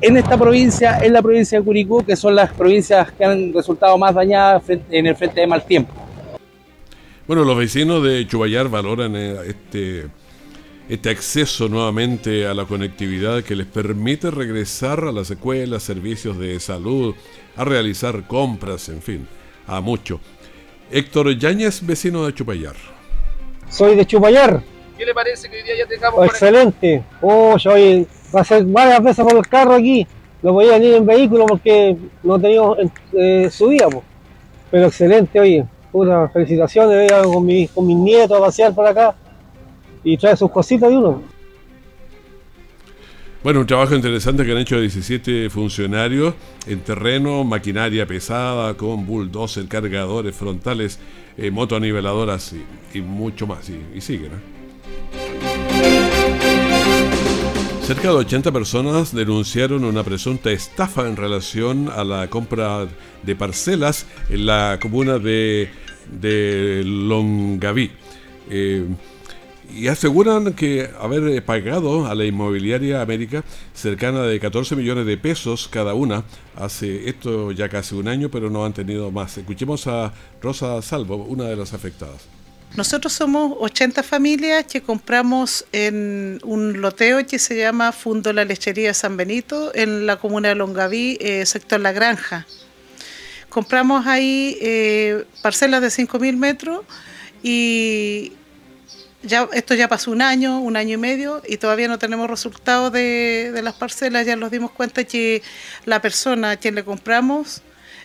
en 0.00 0.16
esta 0.16 0.36
provincia, 0.36 0.98
en 0.98 1.12
la 1.12 1.22
provincia 1.22 1.58
de 1.58 1.64
Curicó, 1.64 2.04
que 2.04 2.16
son 2.16 2.34
las 2.34 2.52
provincias 2.52 3.12
que 3.12 3.24
han 3.24 3.52
resultado 3.52 3.96
más 3.98 4.14
dañadas 4.14 4.62
en 4.68 5.06
el 5.06 5.16
frente 5.16 5.40
de 5.40 5.46
mal 5.46 5.64
tiempo. 5.64 5.92
Bueno, 7.26 7.44
los 7.44 7.56
vecinos 7.56 8.04
de 8.04 8.26
Chubayar 8.26 8.68
valoran 8.68 9.16
eh, 9.16 9.36
este 9.46 10.06
este 10.88 11.10
acceso 11.10 11.68
nuevamente 11.68 12.46
a 12.46 12.54
la 12.54 12.64
conectividad 12.64 13.42
que 13.42 13.56
les 13.56 13.66
permite 13.66 14.30
regresar 14.30 15.00
a 15.04 15.12
las 15.12 15.30
escuelas, 15.30 15.82
servicios 15.82 16.38
de 16.38 16.60
salud, 16.60 17.14
a 17.56 17.64
realizar 17.64 18.26
compras, 18.26 18.88
en 18.88 19.02
fin, 19.02 19.26
a 19.66 19.80
mucho. 19.80 20.20
Héctor 20.90 21.36
Yáñez, 21.36 21.84
vecino 21.84 22.24
de 22.24 22.34
Chupayar. 22.34 22.76
Soy 23.68 23.96
de 23.96 24.06
Chupayar. 24.06 24.62
¿Qué 24.96 25.04
le 25.04 25.12
parece 25.12 25.50
que 25.50 25.56
hoy 25.56 25.62
día 25.64 25.76
ya 25.78 25.86
tengamos... 25.86 26.24
excelente. 26.24 27.02
Oh, 27.20 27.56
yo 27.56 27.72
hoy 27.72 28.06
pasé 28.36 28.62
varias 28.62 29.02
veces 29.02 29.24
por 29.24 29.36
el 29.36 29.46
carro 29.46 29.74
aquí. 29.74 30.06
No 30.42 30.52
podía 30.52 30.76
ir 30.76 30.94
en 30.94 31.06
vehículo 31.06 31.46
porque 31.46 31.96
no 32.22 32.38
teníamos 32.38 32.78
eh, 33.14 33.48
subida. 33.50 33.88
Pero 34.70 34.86
excelente, 34.86 35.40
oye. 35.40 35.64
Una 35.92 36.28
felicitaciones, 36.28 37.10
con, 37.10 37.46
mi, 37.46 37.68
con 37.68 37.86
mis 37.86 37.96
nietos 37.96 38.36
a 38.36 38.40
pasear 38.40 38.74
por 38.74 38.86
acá 38.86 39.14
y 40.04 40.18
trae 40.18 40.36
sus 40.36 40.50
cositas 40.50 40.90
de 40.90 40.96
uno. 40.98 41.22
Bueno, 43.42 43.60
un 43.60 43.66
trabajo 43.66 43.94
interesante 43.94 44.44
que 44.44 44.52
han 44.52 44.58
hecho 44.58 44.78
17 44.78 45.48
funcionarios 45.48 46.34
en 46.66 46.80
terreno, 46.80 47.44
maquinaria 47.44 48.04
pesada, 48.04 48.76
con 48.76 49.06
bulldozer, 49.06 49.66
cargadores 49.68 50.36
frontales, 50.36 50.98
eh, 51.38 51.50
motoniveladoras 51.50 52.54
y, 52.92 53.00
mucho 53.00 53.46
más. 53.46 53.70
Y, 53.70 54.00
siguen. 54.00 54.55
Cerca 57.86 58.08
de 58.08 58.16
80 58.16 58.50
personas 58.50 59.14
denunciaron 59.14 59.84
una 59.84 60.02
presunta 60.02 60.50
estafa 60.50 61.06
en 61.06 61.14
relación 61.14 61.88
a 61.88 62.02
la 62.02 62.28
compra 62.28 62.88
de 63.22 63.36
parcelas 63.36 64.06
en 64.28 64.46
la 64.46 64.80
comuna 64.82 65.20
de, 65.20 65.70
Longaví. 66.84 67.92
Eh, 68.50 68.88
y 69.72 69.86
aseguran 69.86 70.54
que 70.54 70.90
haber 71.00 71.44
pagado 71.44 72.06
a 72.08 72.16
la 72.16 72.24
inmobiliaria 72.24 73.02
América 73.02 73.44
cercana 73.72 74.22
de 74.22 74.40
14 74.40 74.74
millones 74.74 75.06
de 75.06 75.16
pesos 75.16 75.68
cada 75.68 75.94
una 75.94 76.24
hace 76.56 77.08
esto 77.08 77.52
ya 77.52 77.68
casi 77.68 77.94
un 77.94 78.08
año, 78.08 78.32
pero 78.32 78.50
no 78.50 78.64
han 78.64 78.72
tenido 78.72 79.12
más. 79.12 79.38
Escuchemos 79.38 79.86
a 79.86 80.12
Rosa 80.42 80.82
Salvo, 80.82 81.18
una 81.18 81.44
de 81.44 81.54
las 81.54 81.72
afectadas. 81.72 82.35
Nosotros 82.76 83.14
somos 83.14 83.56
80 83.58 84.02
familias 84.02 84.66
que 84.66 84.82
compramos 84.82 85.64
en 85.72 86.38
un 86.44 86.82
loteo 86.82 87.26
que 87.26 87.38
se 87.38 87.56
llama 87.56 87.90
Fundo 87.90 88.34
La 88.34 88.44
Lechería 88.44 88.92
San 88.92 89.16
Benito 89.16 89.74
en 89.74 90.04
la 90.04 90.16
comuna 90.18 90.50
de 90.50 90.56
Longaví, 90.56 91.16
eh, 91.22 91.46
sector 91.46 91.80
La 91.80 91.92
Granja. 91.92 92.46
Compramos 93.48 94.06
ahí 94.06 94.58
eh, 94.60 95.24
parcelas 95.40 95.80
de 95.80 95.88
5.000 95.88 96.36
metros 96.36 96.84
y 97.42 98.34
ya, 99.22 99.48
esto 99.54 99.74
ya 99.74 99.88
pasó 99.88 100.10
un 100.10 100.20
año, 100.20 100.60
un 100.60 100.76
año 100.76 100.94
y 100.94 100.98
medio 100.98 101.40
y 101.48 101.56
todavía 101.56 101.88
no 101.88 101.98
tenemos 101.98 102.28
resultados 102.28 102.92
de, 102.92 103.58
las 103.64 103.74
parcelas. 103.74 104.26
Ya 104.26 104.36
nos 104.36 104.50
dimos 104.50 104.70
cuenta 104.70 105.04
que 105.04 105.42
la 105.86 106.02
persona 106.02 106.50
a 106.50 106.56
quien 106.58 106.74
le 106.74 106.84
compramos, 106.84 107.62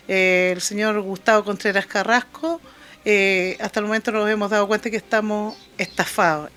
eh, 0.08 0.52
el 0.54 0.62
señor 0.62 0.98
Gustavo 1.02 1.44
Contreras 1.44 1.84
Carrasco, 1.84 2.58
eh, 3.04 3.56
hasta 3.60 3.80
el 3.80 3.86
momento 3.86 4.12
nos 4.12 4.28
hemos 4.28 4.50
dado 4.50 4.66
cuenta 4.66 4.90
que 4.90 4.96
estamos 4.96 5.56
estafados. 5.78 6.50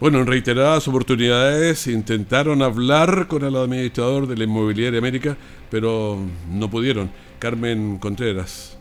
Bueno, 0.00 0.20
en 0.20 0.26
reiteradas 0.26 0.86
oportunidades 0.88 1.86
intentaron 1.86 2.62
hablar 2.62 3.26
con 3.28 3.44
el 3.44 3.56
administrador 3.56 4.26
de 4.26 4.36
la 4.36 4.44
Inmobiliaria 4.44 4.98
América, 4.98 5.36
pero 5.70 6.18
no 6.50 6.68
pudieron. 6.68 7.10
Carmen 7.38 7.98
Contreras. 7.98 8.76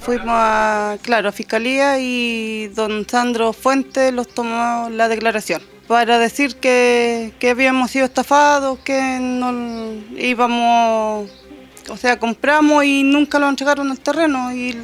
Fuimos 0.00 0.28
a, 0.28 0.98
claro, 1.02 1.28
a 1.28 1.32
Fiscalía 1.32 1.98
y 2.00 2.68
don 2.68 3.08
Sandro 3.08 3.52
Fuentes 3.52 4.12
los 4.12 4.28
tomó 4.28 4.88
la 4.90 5.08
declaración 5.08 5.62
para 5.86 6.18
decir 6.18 6.56
que, 6.56 7.32
que 7.38 7.50
habíamos 7.50 7.92
sido 7.92 8.04
estafados, 8.04 8.78
que 8.80 9.18
no 9.20 9.52
íbamos, 10.16 11.30
o 11.88 11.96
sea, 11.96 12.18
compramos 12.18 12.84
y 12.84 13.04
nunca 13.04 13.38
lo 13.38 13.48
entregaron 13.48 13.90
al 13.90 14.00
terreno 14.00 14.52
y 14.52 14.76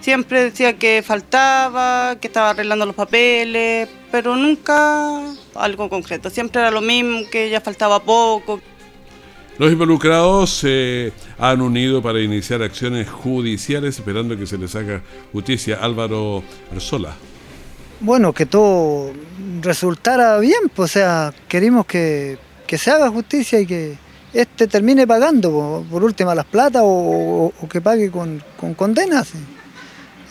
siempre 0.00 0.44
decía 0.44 0.76
que 0.78 1.02
faltaba, 1.06 2.16
que 2.20 2.26
estaba 2.28 2.50
arreglando 2.50 2.86
los 2.86 2.94
papeles, 2.94 3.88
pero 4.10 4.36
nunca 4.36 5.20
algo 5.54 5.88
concreto, 5.88 6.30
siempre 6.30 6.60
era 6.60 6.70
lo 6.70 6.80
mismo, 6.80 7.20
que 7.30 7.50
ya 7.50 7.60
faltaba 7.60 8.02
poco. 8.02 8.60
Los 9.58 9.70
involucrados 9.72 10.50
se 10.50 11.12
han 11.38 11.60
unido 11.60 12.00
para 12.00 12.20
iniciar 12.20 12.62
acciones 12.62 13.10
judiciales 13.10 13.98
esperando 13.98 14.36
que 14.38 14.46
se 14.46 14.56
les 14.56 14.74
haga 14.74 15.02
justicia. 15.32 15.78
Álvaro 15.82 16.42
Arzola. 16.72 17.14
Bueno, 18.00 18.32
que 18.32 18.46
todo 18.46 19.12
resultara 19.60 20.38
bien, 20.38 20.70
pues, 20.74 20.92
o 20.92 20.92
sea, 20.94 21.34
queremos 21.46 21.84
que, 21.84 22.38
que 22.66 22.78
se 22.78 22.90
haga 22.90 23.10
justicia 23.10 23.60
y 23.60 23.66
que 23.66 23.98
este 24.32 24.66
termine 24.66 25.06
pagando, 25.06 25.50
por, 25.50 25.84
por 25.84 26.04
última, 26.04 26.34
las 26.34 26.46
plata 26.46 26.82
o, 26.82 27.46
o- 27.48 27.52
o 27.60 27.68
que 27.68 27.82
pague 27.82 28.10
con, 28.10 28.42
con 28.58 28.72
condenas. 28.72 29.32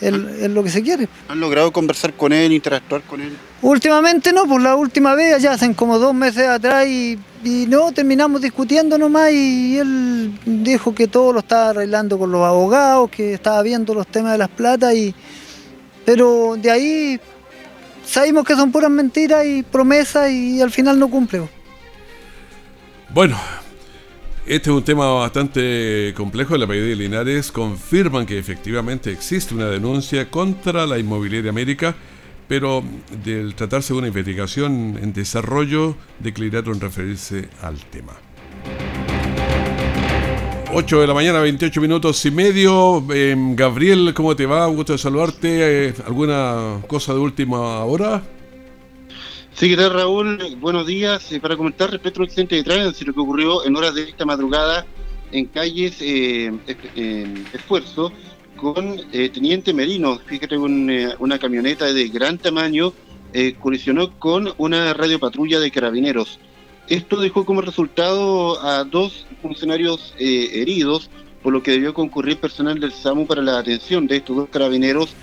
Es, 0.00 0.14
es 0.14 0.50
lo 0.50 0.62
que 0.62 0.70
se 0.70 0.82
quiere. 0.82 1.08
¿Han 1.28 1.40
logrado 1.40 1.70
conversar 1.72 2.14
con 2.14 2.32
él, 2.32 2.52
interactuar 2.52 3.02
con 3.02 3.20
él? 3.20 3.36
Últimamente 3.62 4.32
no, 4.32 4.46
pues 4.46 4.62
la 4.62 4.74
última 4.74 5.14
vez 5.14 5.42
ya 5.42 5.52
hacen 5.52 5.74
como 5.74 5.98
dos 5.98 6.14
meses 6.14 6.46
atrás 6.46 6.86
y, 6.86 7.18
y 7.44 7.66
no, 7.68 7.92
terminamos 7.92 8.40
discutiendo 8.40 8.96
nomás 8.96 9.30
y 9.32 9.76
él 9.78 10.32
dijo 10.44 10.94
que 10.94 11.06
todo 11.06 11.34
lo 11.34 11.40
estaba 11.40 11.70
arreglando 11.70 12.18
con 12.18 12.32
los 12.32 12.42
abogados, 12.42 13.10
que 13.10 13.34
estaba 13.34 13.62
viendo 13.62 13.94
los 13.94 14.06
temas 14.06 14.32
de 14.32 14.38
las 14.38 14.48
platas 14.48 14.94
y... 14.94 15.14
Pero 16.06 16.56
de 16.56 16.70
ahí 16.70 17.20
sabemos 18.04 18.44
que 18.44 18.56
son 18.56 18.72
puras 18.72 18.90
mentiras 18.90 19.44
y 19.44 19.62
promesas 19.62 20.30
y 20.30 20.60
al 20.60 20.70
final 20.70 20.98
no 20.98 21.08
cumple. 21.08 21.42
Bueno, 23.10 23.38
este 24.50 24.68
es 24.68 24.76
un 24.76 24.82
tema 24.82 25.06
bastante 25.12 26.12
complejo. 26.16 26.56
La 26.56 26.66
PID 26.66 26.82
de 26.82 26.96
Linares 26.96 27.52
confirman 27.52 28.26
que 28.26 28.36
efectivamente 28.36 29.12
existe 29.12 29.54
una 29.54 29.66
denuncia 29.66 30.28
contra 30.28 30.88
la 30.88 30.98
inmobiliaria 30.98 31.50
América, 31.50 31.94
pero 32.48 32.82
del 33.22 33.54
tratarse 33.54 33.92
de 33.92 34.00
una 34.00 34.08
investigación 34.08 34.98
en 35.00 35.12
desarrollo, 35.12 35.94
declinaron 36.18 36.80
referirse 36.80 37.48
al 37.62 37.76
tema. 37.90 38.14
8 40.74 41.00
de 41.00 41.06
la 41.06 41.14
mañana, 41.14 41.38
28 41.38 41.80
minutos 41.80 42.26
y 42.26 42.32
medio. 42.32 43.04
Eh, 43.14 43.36
Gabriel, 43.54 44.12
¿cómo 44.14 44.34
te 44.34 44.46
va? 44.46 44.66
Un 44.66 44.74
gusto 44.74 44.94
de 44.94 44.98
saludarte. 44.98 45.88
Eh, 45.88 45.94
¿Alguna 46.04 46.80
cosa 46.88 47.14
de 47.14 47.20
última 47.20 47.84
hora? 47.84 48.20
Sí, 49.52 49.68
¿qué 49.68 49.76
tal, 49.76 49.92
Raúl? 49.92 50.56
Buenos 50.58 50.86
días. 50.86 51.30
Eh, 51.32 51.40
para 51.40 51.56
comentar 51.56 51.90
respecto 51.90 52.20
al 52.20 52.26
accidente 52.26 52.56
de 52.56 52.64
tránsito 52.64 53.12
que 53.12 53.20
ocurrió 53.20 53.64
en 53.66 53.76
horas 53.76 53.94
de 53.94 54.04
esta 54.04 54.24
madrugada 54.24 54.86
en 55.32 55.46
calles 55.46 55.98
eh, 56.00 56.52
Esfuerzo 57.52 58.12
con 58.56 59.00
eh, 59.12 59.28
Teniente 59.28 59.72
Merino. 59.72 60.18
Fíjate, 60.18 60.56
un, 60.56 60.90
eh, 60.90 61.14
una 61.18 61.38
camioneta 61.38 61.92
de 61.92 62.08
gran 62.08 62.38
tamaño 62.38 62.92
colisionó 63.60 64.18
con 64.18 64.52
una 64.58 64.92
radiopatrulla 64.92 65.60
de 65.60 65.70
carabineros. 65.70 66.40
Esto 66.88 67.20
dejó 67.20 67.44
como 67.44 67.60
resultado 67.60 68.60
a 68.60 68.82
dos 68.82 69.24
funcionarios 69.40 70.12
heridos, 70.18 71.10
por 71.40 71.52
lo 71.52 71.62
que 71.62 71.70
debió 71.70 71.94
concurrir 71.94 72.38
personal 72.38 72.80
del 72.80 72.90
SAMU 72.90 73.28
para 73.28 73.40
la 73.40 73.60
atención 73.60 74.08
de 74.08 74.16
estos 74.16 74.34
dos 74.34 74.48
carabineros, 74.48 75.14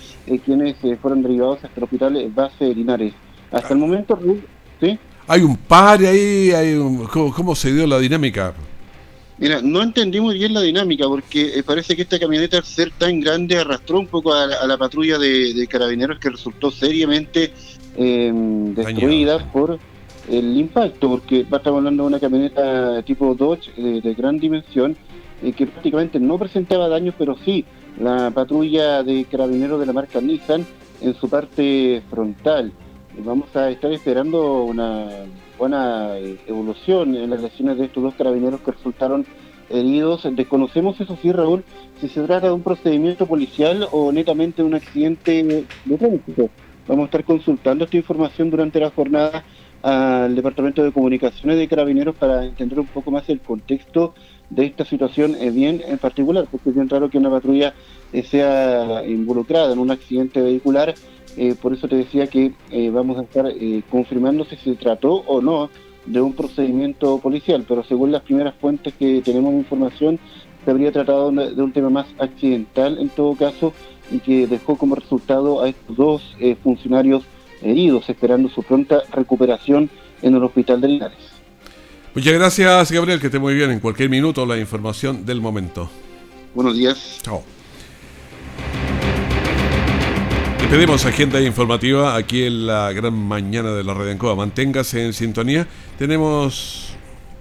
quienes 0.42 0.76
fueron 1.02 1.22
derivados 1.22 1.62
hasta 1.62 1.76
el 1.76 1.84
hospital 1.84 2.32
base 2.34 2.64
de 2.64 2.74
Linares. 2.74 3.12
Hasta 3.50 3.72
el 3.74 3.80
momento, 3.80 4.18
¿sí? 4.80 4.98
Hay 5.26 5.42
un 5.42 5.56
par 5.56 6.00
ahí, 6.00 6.50
hay 6.52 6.74
un- 6.74 7.04
¿cómo, 7.06 7.32
cómo 7.32 7.54
se 7.54 7.72
dio 7.72 7.86
la 7.86 7.98
dinámica? 7.98 8.54
Mira, 9.38 9.60
no 9.62 9.82
entendí 9.82 10.20
muy 10.20 10.36
bien 10.36 10.52
la 10.52 10.60
dinámica 10.62 11.06
porque 11.06 11.58
eh, 11.58 11.62
parece 11.62 11.94
que 11.94 12.02
esta 12.02 12.18
camioneta 12.18 12.56
al 12.56 12.64
ser 12.64 12.90
tan 12.98 13.20
grande 13.20 13.56
arrastró 13.56 14.00
un 14.00 14.06
poco 14.08 14.34
a 14.34 14.46
la, 14.46 14.56
a 14.56 14.66
la 14.66 14.76
patrulla 14.76 15.16
de, 15.18 15.54
de 15.54 15.66
carabineros 15.68 16.18
que 16.18 16.30
resultó 16.30 16.70
seriamente 16.72 17.52
eh, 17.96 18.32
destruida 18.74 19.38
por 19.52 19.78
el 20.28 20.56
impacto, 20.56 21.08
porque 21.08 21.40
estamos 21.40 21.78
hablando 21.78 22.02
de 22.02 22.06
una 22.08 22.20
camioneta 22.20 23.02
tipo 23.02 23.34
Dodge 23.34 23.70
eh, 23.76 24.00
de 24.02 24.14
gran 24.14 24.38
dimensión 24.38 24.96
eh, 25.42 25.52
que 25.52 25.66
prácticamente 25.66 26.18
no 26.18 26.36
presentaba 26.36 26.88
daños, 26.88 27.14
pero 27.16 27.36
sí 27.44 27.64
la 28.00 28.30
patrulla 28.32 29.02
de 29.02 29.24
carabineros 29.24 29.78
de 29.78 29.86
la 29.86 29.92
marca 29.92 30.20
Nissan 30.20 30.66
en 31.00 31.14
su 31.14 31.28
parte 31.28 32.02
frontal. 32.10 32.72
Vamos 33.24 33.54
a 33.56 33.68
estar 33.70 33.92
esperando 33.92 34.62
una 34.62 35.08
buena 35.58 36.16
eh, 36.18 36.38
evolución 36.46 37.16
en 37.16 37.30
las 37.30 37.42
lesiones 37.42 37.76
de 37.78 37.86
estos 37.86 38.02
dos 38.02 38.14
carabineros 38.14 38.60
que 38.60 38.70
resultaron 38.70 39.26
heridos. 39.68 40.26
Desconocemos, 40.32 41.00
eso 41.00 41.18
sí, 41.20 41.32
Raúl, 41.32 41.64
si 42.00 42.08
se 42.08 42.22
trata 42.22 42.46
de 42.46 42.52
un 42.52 42.62
procedimiento 42.62 43.26
policial 43.26 43.88
o 43.90 44.12
netamente 44.12 44.62
un 44.62 44.74
accidente 44.74 45.64
de 45.84 45.96
tránsito. 45.98 46.48
Vamos 46.86 47.02
a 47.02 47.06
estar 47.06 47.24
consultando 47.24 47.84
esta 47.84 47.96
información 47.96 48.50
durante 48.50 48.80
la 48.80 48.90
jornada 48.90 49.44
al 49.82 50.34
Departamento 50.34 50.82
de 50.82 50.92
Comunicaciones 50.92 51.58
de 51.58 51.68
Carabineros 51.68 52.16
para 52.16 52.44
entender 52.44 52.80
un 52.80 52.86
poco 52.86 53.10
más 53.10 53.28
el 53.28 53.40
contexto 53.40 54.14
de 54.50 54.66
esta 54.66 54.84
situación 54.84 55.36
eh, 55.38 55.50
bien 55.50 55.82
en 55.86 55.98
particular, 55.98 56.46
porque 56.50 56.70
es 56.70 56.74
bien 56.74 56.88
raro 56.88 57.10
que 57.10 57.18
una 57.18 57.30
patrulla 57.30 57.74
eh, 58.12 58.22
sea 58.22 59.04
involucrada 59.06 59.72
en 59.72 59.78
un 59.78 59.90
accidente 59.90 60.40
vehicular. 60.40 60.94
Eh, 61.38 61.54
por 61.60 61.72
eso 61.72 61.86
te 61.86 61.96
decía 61.96 62.26
que 62.26 62.52
eh, 62.70 62.90
vamos 62.90 63.18
a 63.18 63.22
estar 63.22 63.46
eh, 63.46 63.82
confirmando 63.90 64.44
si 64.44 64.56
se 64.56 64.74
trató 64.74 65.14
o 65.14 65.40
no 65.40 65.70
de 66.04 66.20
un 66.20 66.32
procedimiento 66.32 67.18
policial, 67.18 67.64
pero 67.68 67.84
según 67.84 68.10
las 68.12 68.22
primeras 68.22 68.54
fuentes 68.60 68.92
que 68.94 69.22
tenemos 69.22 69.52
de 69.52 69.58
información, 69.58 70.18
se 70.64 70.70
habría 70.70 70.90
tratado 70.90 71.30
de 71.30 71.54
de 71.54 71.62
un 71.62 71.72
tema 71.72 71.90
más 71.90 72.06
accidental 72.18 72.98
en 72.98 73.08
todo 73.08 73.34
caso 73.34 73.72
y 74.10 74.18
que 74.18 74.46
dejó 74.46 74.76
como 74.76 74.94
resultado 74.94 75.62
a 75.62 75.68
estos 75.68 75.96
dos 75.96 76.36
eh, 76.40 76.56
funcionarios 76.62 77.24
heridos, 77.62 78.08
esperando 78.08 78.48
su 78.48 78.62
pronta 78.62 79.02
recuperación 79.12 79.90
en 80.22 80.34
el 80.34 80.42
hospital 80.42 80.80
de 80.80 80.88
Linares. 80.88 81.18
Muchas 82.14 82.32
gracias, 82.32 82.90
Gabriel, 82.90 83.20
que 83.20 83.26
esté 83.26 83.38
muy 83.38 83.54
bien. 83.54 83.70
En 83.70 83.80
cualquier 83.80 84.08
minuto, 84.08 84.44
la 84.46 84.58
información 84.58 85.24
del 85.24 85.40
momento. 85.40 85.88
Buenos 86.54 86.76
días. 86.76 87.18
Chao. 87.22 87.57
Despedimos 90.68 91.06
agenda 91.06 91.40
informativa 91.40 92.14
aquí 92.14 92.42
en 92.42 92.66
la 92.66 92.92
gran 92.92 93.14
mañana 93.14 93.72
de 93.72 93.82
la 93.82 93.94
Radio 93.94 94.12
Ancoa. 94.12 94.34
Manténgase 94.34 95.02
en 95.02 95.14
sintonía. 95.14 95.66
Tenemos 95.98 96.90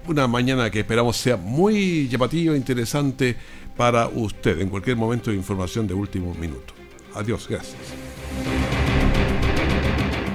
una 0.07 0.29
mañana 0.29 0.71
que 0.71 0.79
esperamos 0.79 1.17
sea 1.17 1.35
muy 1.35 2.07
llamativa, 2.07 2.55
interesante 2.55 3.35
para 3.75 4.07
usted. 4.07 4.61
En 4.61 4.69
cualquier 4.69 4.95
momento, 4.95 5.33
información 5.33 5.85
de 5.87 5.93
último 5.93 6.33
minuto. 6.35 6.73
Adiós, 7.15 7.47
gracias. 7.49 7.75